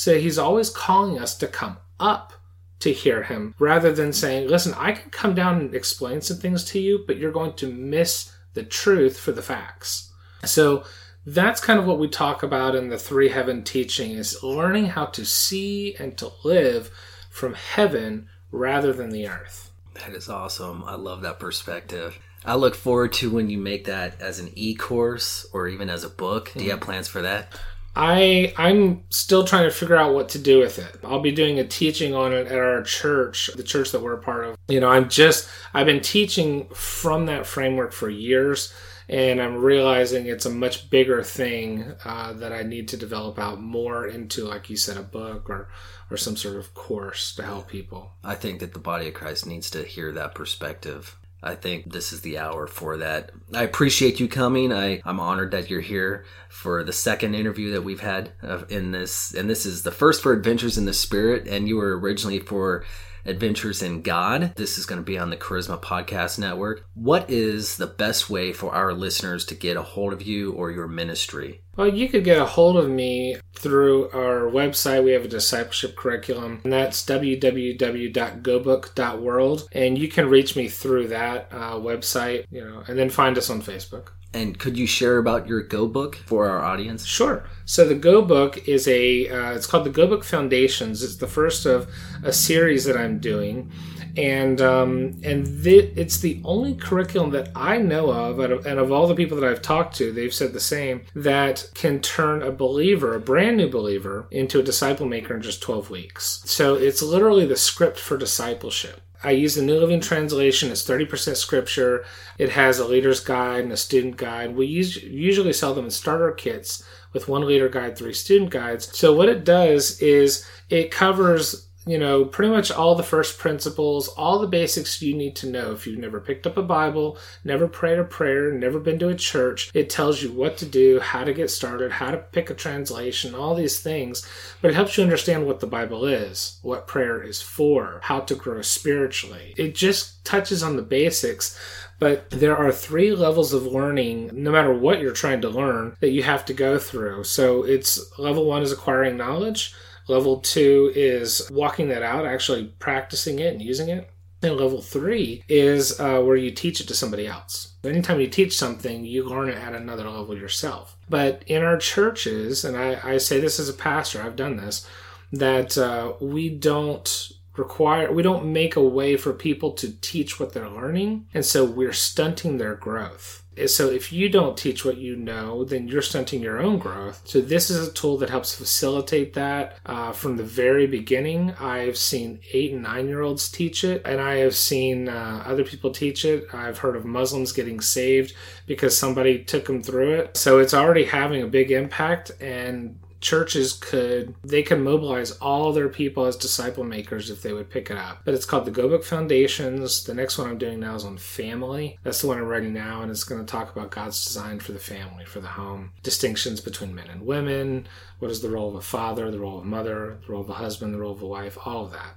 So 0.00 0.18
he's 0.18 0.38
always 0.38 0.70
calling 0.70 1.18
us 1.18 1.36
to 1.36 1.46
come 1.46 1.76
up 2.00 2.32
to 2.78 2.90
hear 2.90 3.22
him 3.24 3.54
rather 3.58 3.92
than 3.92 4.14
saying, 4.14 4.48
listen, 4.48 4.72
I 4.78 4.92
can 4.92 5.10
come 5.10 5.34
down 5.34 5.60
and 5.60 5.74
explain 5.74 6.22
some 6.22 6.38
things 6.38 6.64
to 6.70 6.80
you, 6.80 7.04
but 7.06 7.18
you're 7.18 7.30
going 7.30 7.52
to 7.56 7.70
miss 7.70 8.34
the 8.54 8.62
truth 8.62 9.18
for 9.18 9.32
the 9.32 9.42
facts. 9.42 10.10
So 10.42 10.84
that's 11.26 11.60
kind 11.60 11.78
of 11.78 11.84
what 11.84 11.98
we 11.98 12.08
talk 12.08 12.42
about 12.42 12.74
in 12.74 12.88
the 12.88 12.96
three 12.96 13.28
heaven 13.28 13.62
teaching 13.62 14.12
is 14.12 14.42
learning 14.42 14.86
how 14.86 15.04
to 15.04 15.26
see 15.26 15.94
and 15.96 16.16
to 16.16 16.32
live 16.44 16.90
from 17.28 17.52
heaven 17.52 18.30
rather 18.50 18.94
than 18.94 19.10
the 19.10 19.28
earth. 19.28 19.70
That 19.92 20.14
is 20.14 20.30
awesome. 20.30 20.82
I 20.82 20.94
love 20.94 21.20
that 21.20 21.38
perspective. 21.38 22.18
I 22.42 22.54
look 22.54 22.74
forward 22.74 23.12
to 23.14 23.28
when 23.28 23.50
you 23.50 23.58
make 23.58 23.84
that 23.84 24.18
as 24.18 24.40
an 24.40 24.50
e-course 24.54 25.46
or 25.52 25.68
even 25.68 25.90
as 25.90 26.04
a 26.04 26.08
book. 26.08 26.52
Do 26.56 26.64
you 26.64 26.70
have 26.70 26.80
mm-hmm. 26.80 26.86
plans 26.86 27.06
for 27.06 27.20
that? 27.20 27.60
I 27.96 28.54
I'm 28.56 29.04
still 29.10 29.44
trying 29.44 29.64
to 29.64 29.70
figure 29.70 29.96
out 29.96 30.14
what 30.14 30.28
to 30.30 30.38
do 30.38 30.58
with 30.60 30.78
it. 30.78 31.00
I'll 31.02 31.20
be 31.20 31.32
doing 31.32 31.58
a 31.58 31.66
teaching 31.66 32.14
on 32.14 32.32
it 32.32 32.46
at 32.46 32.58
our 32.58 32.82
church, 32.82 33.50
the 33.56 33.62
church 33.62 33.90
that 33.92 34.00
we're 34.00 34.14
a 34.14 34.22
part 34.22 34.44
of. 34.44 34.56
You 34.68 34.80
know, 34.80 34.88
I'm 34.88 35.08
just 35.08 35.48
I've 35.74 35.86
been 35.86 36.00
teaching 36.00 36.68
from 36.68 37.26
that 37.26 37.46
framework 37.46 37.92
for 37.92 38.08
years 38.08 38.72
and 39.08 39.42
I'm 39.42 39.56
realizing 39.56 40.26
it's 40.26 40.46
a 40.46 40.50
much 40.50 40.88
bigger 40.88 41.24
thing 41.24 41.94
uh, 42.04 42.32
that 42.34 42.52
I 42.52 42.62
need 42.62 42.86
to 42.88 42.96
develop 42.96 43.40
out 43.40 43.60
more 43.60 44.06
into, 44.06 44.44
like 44.44 44.70
you 44.70 44.76
said, 44.76 44.96
a 44.96 45.02
book 45.02 45.50
or 45.50 45.68
or 46.10 46.16
some 46.16 46.36
sort 46.36 46.56
of 46.56 46.74
course 46.74 47.34
to 47.36 47.42
help 47.42 47.68
people. 47.68 48.12
I 48.22 48.36
think 48.36 48.60
that 48.60 48.72
the 48.72 48.80
body 48.80 49.08
of 49.08 49.14
Christ 49.14 49.46
needs 49.46 49.70
to 49.70 49.82
hear 49.82 50.12
that 50.12 50.34
perspective. 50.34 51.16
I 51.42 51.54
think 51.54 51.92
this 51.92 52.12
is 52.12 52.20
the 52.20 52.38
hour 52.38 52.66
for 52.66 52.98
that. 52.98 53.30
I 53.54 53.62
appreciate 53.62 54.20
you 54.20 54.28
coming. 54.28 54.72
I, 54.72 55.00
I'm 55.04 55.20
honored 55.20 55.52
that 55.52 55.70
you're 55.70 55.80
here 55.80 56.24
for 56.48 56.84
the 56.84 56.92
second 56.92 57.34
interview 57.34 57.72
that 57.72 57.82
we've 57.82 58.00
had 58.00 58.32
in 58.68 58.90
this. 58.90 59.32
And 59.32 59.48
this 59.48 59.64
is 59.64 59.82
the 59.82 59.90
first 59.90 60.22
for 60.22 60.32
Adventures 60.32 60.76
in 60.76 60.84
the 60.84 60.92
Spirit. 60.92 61.48
And 61.48 61.66
you 61.66 61.76
were 61.76 61.98
originally 61.98 62.40
for 62.40 62.84
Adventures 63.24 63.82
in 63.82 64.02
God. 64.02 64.52
This 64.56 64.78
is 64.78 64.86
going 64.86 65.00
to 65.00 65.04
be 65.04 65.18
on 65.18 65.30
the 65.30 65.36
Charisma 65.36 65.80
Podcast 65.80 66.38
Network. 66.38 66.84
What 66.94 67.30
is 67.30 67.76
the 67.76 67.86
best 67.86 68.30
way 68.30 68.52
for 68.52 68.72
our 68.72 68.92
listeners 68.92 69.44
to 69.46 69.54
get 69.54 69.76
a 69.76 69.82
hold 69.82 70.12
of 70.12 70.22
you 70.22 70.52
or 70.52 70.70
your 70.70 70.88
ministry? 70.88 71.62
Well, 71.76 71.88
you 71.88 72.08
could 72.08 72.24
get 72.24 72.40
a 72.40 72.44
hold 72.44 72.76
of 72.76 72.90
me 72.90 73.36
through 73.54 74.10
our 74.10 74.50
website. 74.50 75.04
We 75.04 75.12
have 75.12 75.24
a 75.24 75.28
discipleship 75.28 75.96
curriculum, 75.96 76.60
and 76.64 76.72
that's 76.72 77.06
www.gobook.world. 77.06 79.68
And 79.72 79.98
you 79.98 80.08
can 80.08 80.28
reach 80.28 80.56
me 80.56 80.68
through 80.68 81.08
that 81.08 81.48
uh, 81.50 81.76
website, 81.76 82.44
you 82.50 82.62
know, 82.64 82.82
and 82.86 82.98
then 82.98 83.08
find 83.08 83.38
us 83.38 83.48
on 83.48 83.62
Facebook. 83.62 84.08
And 84.32 84.58
could 84.58 84.78
you 84.78 84.86
share 84.86 85.18
about 85.18 85.48
your 85.48 85.60
Go 85.62 85.88
Book 85.88 86.14
for 86.14 86.48
our 86.48 86.60
audience? 86.60 87.04
Sure. 87.04 87.44
So 87.64 87.86
the 87.86 87.96
Go 87.96 88.22
Book 88.22 88.68
is 88.68 88.86
a 88.86 89.28
uh, 89.28 89.52
it's 89.52 89.66
called 89.66 89.84
the 89.84 89.90
Go 89.90 90.06
Book 90.06 90.22
Foundations. 90.22 91.02
It's 91.02 91.16
the 91.16 91.26
first 91.26 91.66
of 91.66 91.92
a 92.22 92.32
series 92.32 92.84
that 92.84 92.96
I'm 92.96 93.18
doing, 93.18 93.72
and 94.16 94.60
um, 94.60 95.16
and 95.24 95.64
th- 95.64 95.92
it's 95.96 96.18
the 96.18 96.40
only 96.44 96.74
curriculum 96.74 97.30
that 97.30 97.50
I 97.56 97.78
know 97.78 98.10
of, 98.10 98.38
and 98.38 98.78
of 98.78 98.92
all 98.92 99.08
the 99.08 99.16
people 99.16 99.38
that 99.40 99.50
I've 99.50 99.62
talked 99.62 99.96
to, 99.96 100.12
they've 100.12 100.34
said 100.34 100.52
the 100.52 100.60
same 100.60 101.02
that 101.14 101.68
can 101.74 102.00
turn 102.00 102.42
a 102.42 102.52
believer, 102.52 103.14
a 103.14 103.20
brand 103.20 103.56
new 103.56 103.68
believer, 103.68 104.28
into 104.30 104.60
a 104.60 104.62
disciple 104.62 105.06
maker 105.06 105.34
in 105.34 105.42
just 105.42 105.60
12 105.62 105.90
weeks. 105.90 106.42
So 106.44 106.74
it's 106.74 107.02
literally 107.02 107.46
the 107.46 107.56
script 107.56 107.98
for 107.98 108.16
discipleship. 108.16 109.00
I 109.22 109.32
use 109.32 109.54
the 109.54 109.62
New 109.62 109.78
Living 109.78 110.00
Translation. 110.00 110.70
It's 110.70 110.88
30% 110.88 111.36
scripture. 111.36 112.04
It 112.38 112.50
has 112.50 112.78
a 112.78 112.86
leader's 112.86 113.20
guide 113.20 113.64
and 113.64 113.72
a 113.72 113.76
student 113.76 114.16
guide. 114.16 114.56
We 114.56 114.66
usually 114.66 115.52
sell 115.52 115.74
them 115.74 115.84
in 115.84 115.90
starter 115.90 116.32
kits 116.32 116.82
with 117.12 117.28
one 117.28 117.46
leader 117.46 117.68
guide, 117.68 117.98
three 117.98 118.14
student 118.14 118.50
guides. 118.50 118.96
So 118.96 119.14
what 119.14 119.28
it 119.28 119.44
does 119.44 120.00
is 120.00 120.46
it 120.70 120.90
covers 120.90 121.68
you 121.90 121.98
know, 121.98 122.24
pretty 122.24 122.52
much 122.52 122.70
all 122.70 122.94
the 122.94 123.02
first 123.02 123.38
principles, 123.38 124.08
all 124.08 124.38
the 124.38 124.46
basics 124.46 125.02
you 125.02 125.14
need 125.14 125.34
to 125.36 125.48
know. 125.48 125.72
If 125.72 125.86
you've 125.86 125.98
never 125.98 126.20
picked 126.20 126.46
up 126.46 126.56
a 126.56 126.62
Bible, 126.62 127.18
never 127.42 127.66
prayed 127.66 127.98
a 127.98 128.04
prayer, 128.04 128.52
never 128.52 128.78
been 128.78 128.98
to 129.00 129.08
a 129.08 129.14
church, 129.14 129.70
it 129.74 129.90
tells 129.90 130.22
you 130.22 130.30
what 130.30 130.56
to 130.58 130.66
do, 130.66 131.00
how 131.00 131.24
to 131.24 131.34
get 131.34 131.50
started, 131.50 131.90
how 131.90 132.12
to 132.12 132.18
pick 132.18 132.48
a 132.48 132.54
translation, 132.54 133.34
all 133.34 133.54
these 133.54 133.80
things. 133.80 134.26
But 134.62 134.70
it 134.70 134.74
helps 134.74 134.96
you 134.96 135.02
understand 135.02 135.46
what 135.46 135.60
the 135.60 135.66
Bible 135.66 136.06
is, 136.06 136.58
what 136.62 136.86
prayer 136.86 137.22
is 137.22 137.42
for, 137.42 138.00
how 138.04 138.20
to 138.20 138.34
grow 138.34 138.62
spiritually. 138.62 139.54
It 139.56 139.74
just 139.74 140.24
touches 140.24 140.62
on 140.62 140.76
the 140.76 140.82
basics. 140.82 141.58
But 141.98 142.30
there 142.30 142.56
are 142.56 142.72
three 142.72 143.12
levels 143.14 143.52
of 143.52 143.66
learning, 143.66 144.30
no 144.32 144.50
matter 144.50 144.72
what 144.72 145.00
you're 145.00 145.12
trying 145.12 145.42
to 145.42 145.50
learn, 145.50 145.96
that 146.00 146.12
you 146.12 146.22
have 146.22 146.46
to 146.46 146.54
go 146.54 146.78
through. 146.78 147.24
So 147.24 147.62
it's 147.62 148.18
level 148.18 148.46
one 148.46 148.62
is 148.62 148.72
acquiring 148.72 149.18
knowledge. 149.18 149.74
Level 150.08 150.38
two 150.38 150.92
is 150.94 151.48
walking 151.50 151.88
that 151.88 152.02
out, 152.02 152.26
actually 152.26 152.74
practicing 152.78 153.38
it 153.38 153.52
and 153.52 153.62
using 153.62 153.88
it. 153.88 154.10
And 154.42 154.56
level 154.56 154.80
three 154.80 155.44
is 155.48 156.00
uh, 156.00 156.20
where 156.22 156.36
you 156.36 156.50
teach 156.50 156.80
it 156.80 156.88
to 156.88 156.94
somebody 156.94 157.26
else. 157.26 157.74
Anytime 157.84 158.20
you 158.20 158.26
teach 158.26 158.56
something, 158.56 159.04
you 159.04 159.22
learn 159.22 159.50
it 159.50 159.58
at 159.58 159.74
another 159.74 160.08
level 160.08 160.36
yourself. 160.36 160.96
But 161.10 161.42
in 161.46 161.62
our 161.62 161.76
churches, 161.76 162.64
and 162.64 162.76
I, 162.76 162.98
I 163.04 163.18
say 163.18 163.38
this 163.38 163.60
as 163.60 163.68
a 163.68 163.74
pastor, 163.74 164.22
I've 164.22 164.36
done 164.36 164.56
this, 164.56 164.86
that 165.32 165.76
uh, 165.76 166.14
we 166.20 166.48
don't 166.48 167.32
require, 167.56 168.10
we 168.10 168.22
don't 168.22 168.50
make 168.50 168.76
a 168.76 168.82
way 168.82 169.16
for 169.18 169.34
people 169.34 169.72
to 169.72 169.92
teach 170.00 170.40
what 170.40 170.54
they're 170.54 170.70
learning. 170.70 171.26
And 171.34 171.44
so 171.44 171.64
we're 171.64 171.92
stunting 171.92 172.56
their 172.56 172.74
growth. 172.74 173.39
So 173.66 173.90
if 173.90 174.12
you 174.12 174.28
don't 174.28 174.56
teach 174.56 174.84
what 174.84 174.96
you 174.98 175.16
know, 175.16 175.64
then 175.64 175.88
you're 175.88 176.02
stunting 176.02 176.42
your 176.42 176.60
own 176.60 176.78
growth. 176.78 177.22
So 177.24 177.40
this 177.40 177.70
is 177.70 177.88
a 177.88 177.92
tool 177.92 178.18
that 178.18 178.30
helps 178.30 178.54
facilitate 178.54 179.34
that 179.34 179.78
uh, 179.86 180.12
from 180.12 180.36
the 180.36 180.44
very 180.44 180.86
beginning. 180.86 181.52
I've 181.60 181.96
seen 181.96 182.40
eight 182.52 182.72
and 182.72 182.82
nine 182.82 183.08
year 183.08 183.22
olds 183.22 183.50
teach 183.50 183.84
it, 183.84 184.02
and 184.04 184.20
I 184.20 184.36
have 184.36 184.54
seen 184.54 185.08
uh, 185.08 185.42
other 185.46 185.64
people 185.64 185.90
teach 185.90 186.24
it. 186.24 186.46
I've 186.52 186.78
heard 186.78 186.96
of 186.96 187.04
Muslims 187.04 187.52
getting 187.52 187.80
saved 187.80 188.34
because 188.66 188.96
somebody 188.96 189.44
took 189.44 189.66
them 189.66 189.82
through 189.82 190.14
it. 190.14 190.36
So 190.36 190.58
it's 190.58 190.74
already 190.74 191.04
having 191.04 191.42
a 191.42 191.46
big 191.46 191.70
impact, 191.70 192.32
and 192.40 192.98
churches 193.20 193.74
could 193.74 194.34
they 194.42 194.62
could 194.62 194.80
mobilize 194.80 195.32
all 195.32 195.72
their 195.72 195.88
people 195.88 196.24
as 196.24 196.36
disciple 196.36 196.84
makers 196.84 197.30
if 197.30 197.42
they 197.42 197.52
would 197.52 197.70
pick 197.70 197.90
it 197.90 197.96
up. 197.96 198.20
But 198.24 198.34
it's 198.34 198.46
called 198.46 198.64
the 198.64 198.70
go 198.70 198.88
book 198.88 199.04
foundations. 199.04 200.04
The 200.04 200.14
next 200.14 200.38
one 200.38 200.48
i'm 200.48 200.58
doing 200.58 200.80
now 200.80 200.94
is 200.94 201.04
on 201.04 201.18
family. 201.18 201.98
That's 202.02 202.22
the 202.22 202.28
one 202.28 202.38
i'm 202.38 202.46
writing 202.46 202.72
now 202.72 203.02
and 203.02 203.10
it's 203.10 203.24
going 203.24 203.44
to 203.44 203.50
talk 203.50 203.74
about 203.74 203.90
god's 203.90 204.24
design 204.24 204.60
for 204.60 204.72
the 204.72 204.78
family 204.78 205.24
for 205.24 205.40
the 205.40 205.48
home. 205.48 205.92
Distinctions 206.02 206.60
between 206.60 206.94
men 206.94 207.08
and 207.10 207.26
women. 207.26 207.88
What 208.18 208.30
is 208.30 208.40
the 208.40 208.50
role 208.50 208.70
of 208.70 208.74
a 208.74 208.80
father 208.80 209.30
the 209.30 209.38
role 209.38 209.58
of 209.58 209.64
a 209.64 209.68
mother 209.68 210.18
the 210.26 210.32
role 210.32 210.42
of 210.42 210.48
a 210.48 210.54
husband 210.54 210.94
the 210.94 210.98
role 210.98 211.12
of 211.12 211.22
a 211.22 211.26
wife 211.26 211.58
all 211.64 211.84
of 211.84 211.92
that. 211.92 212.16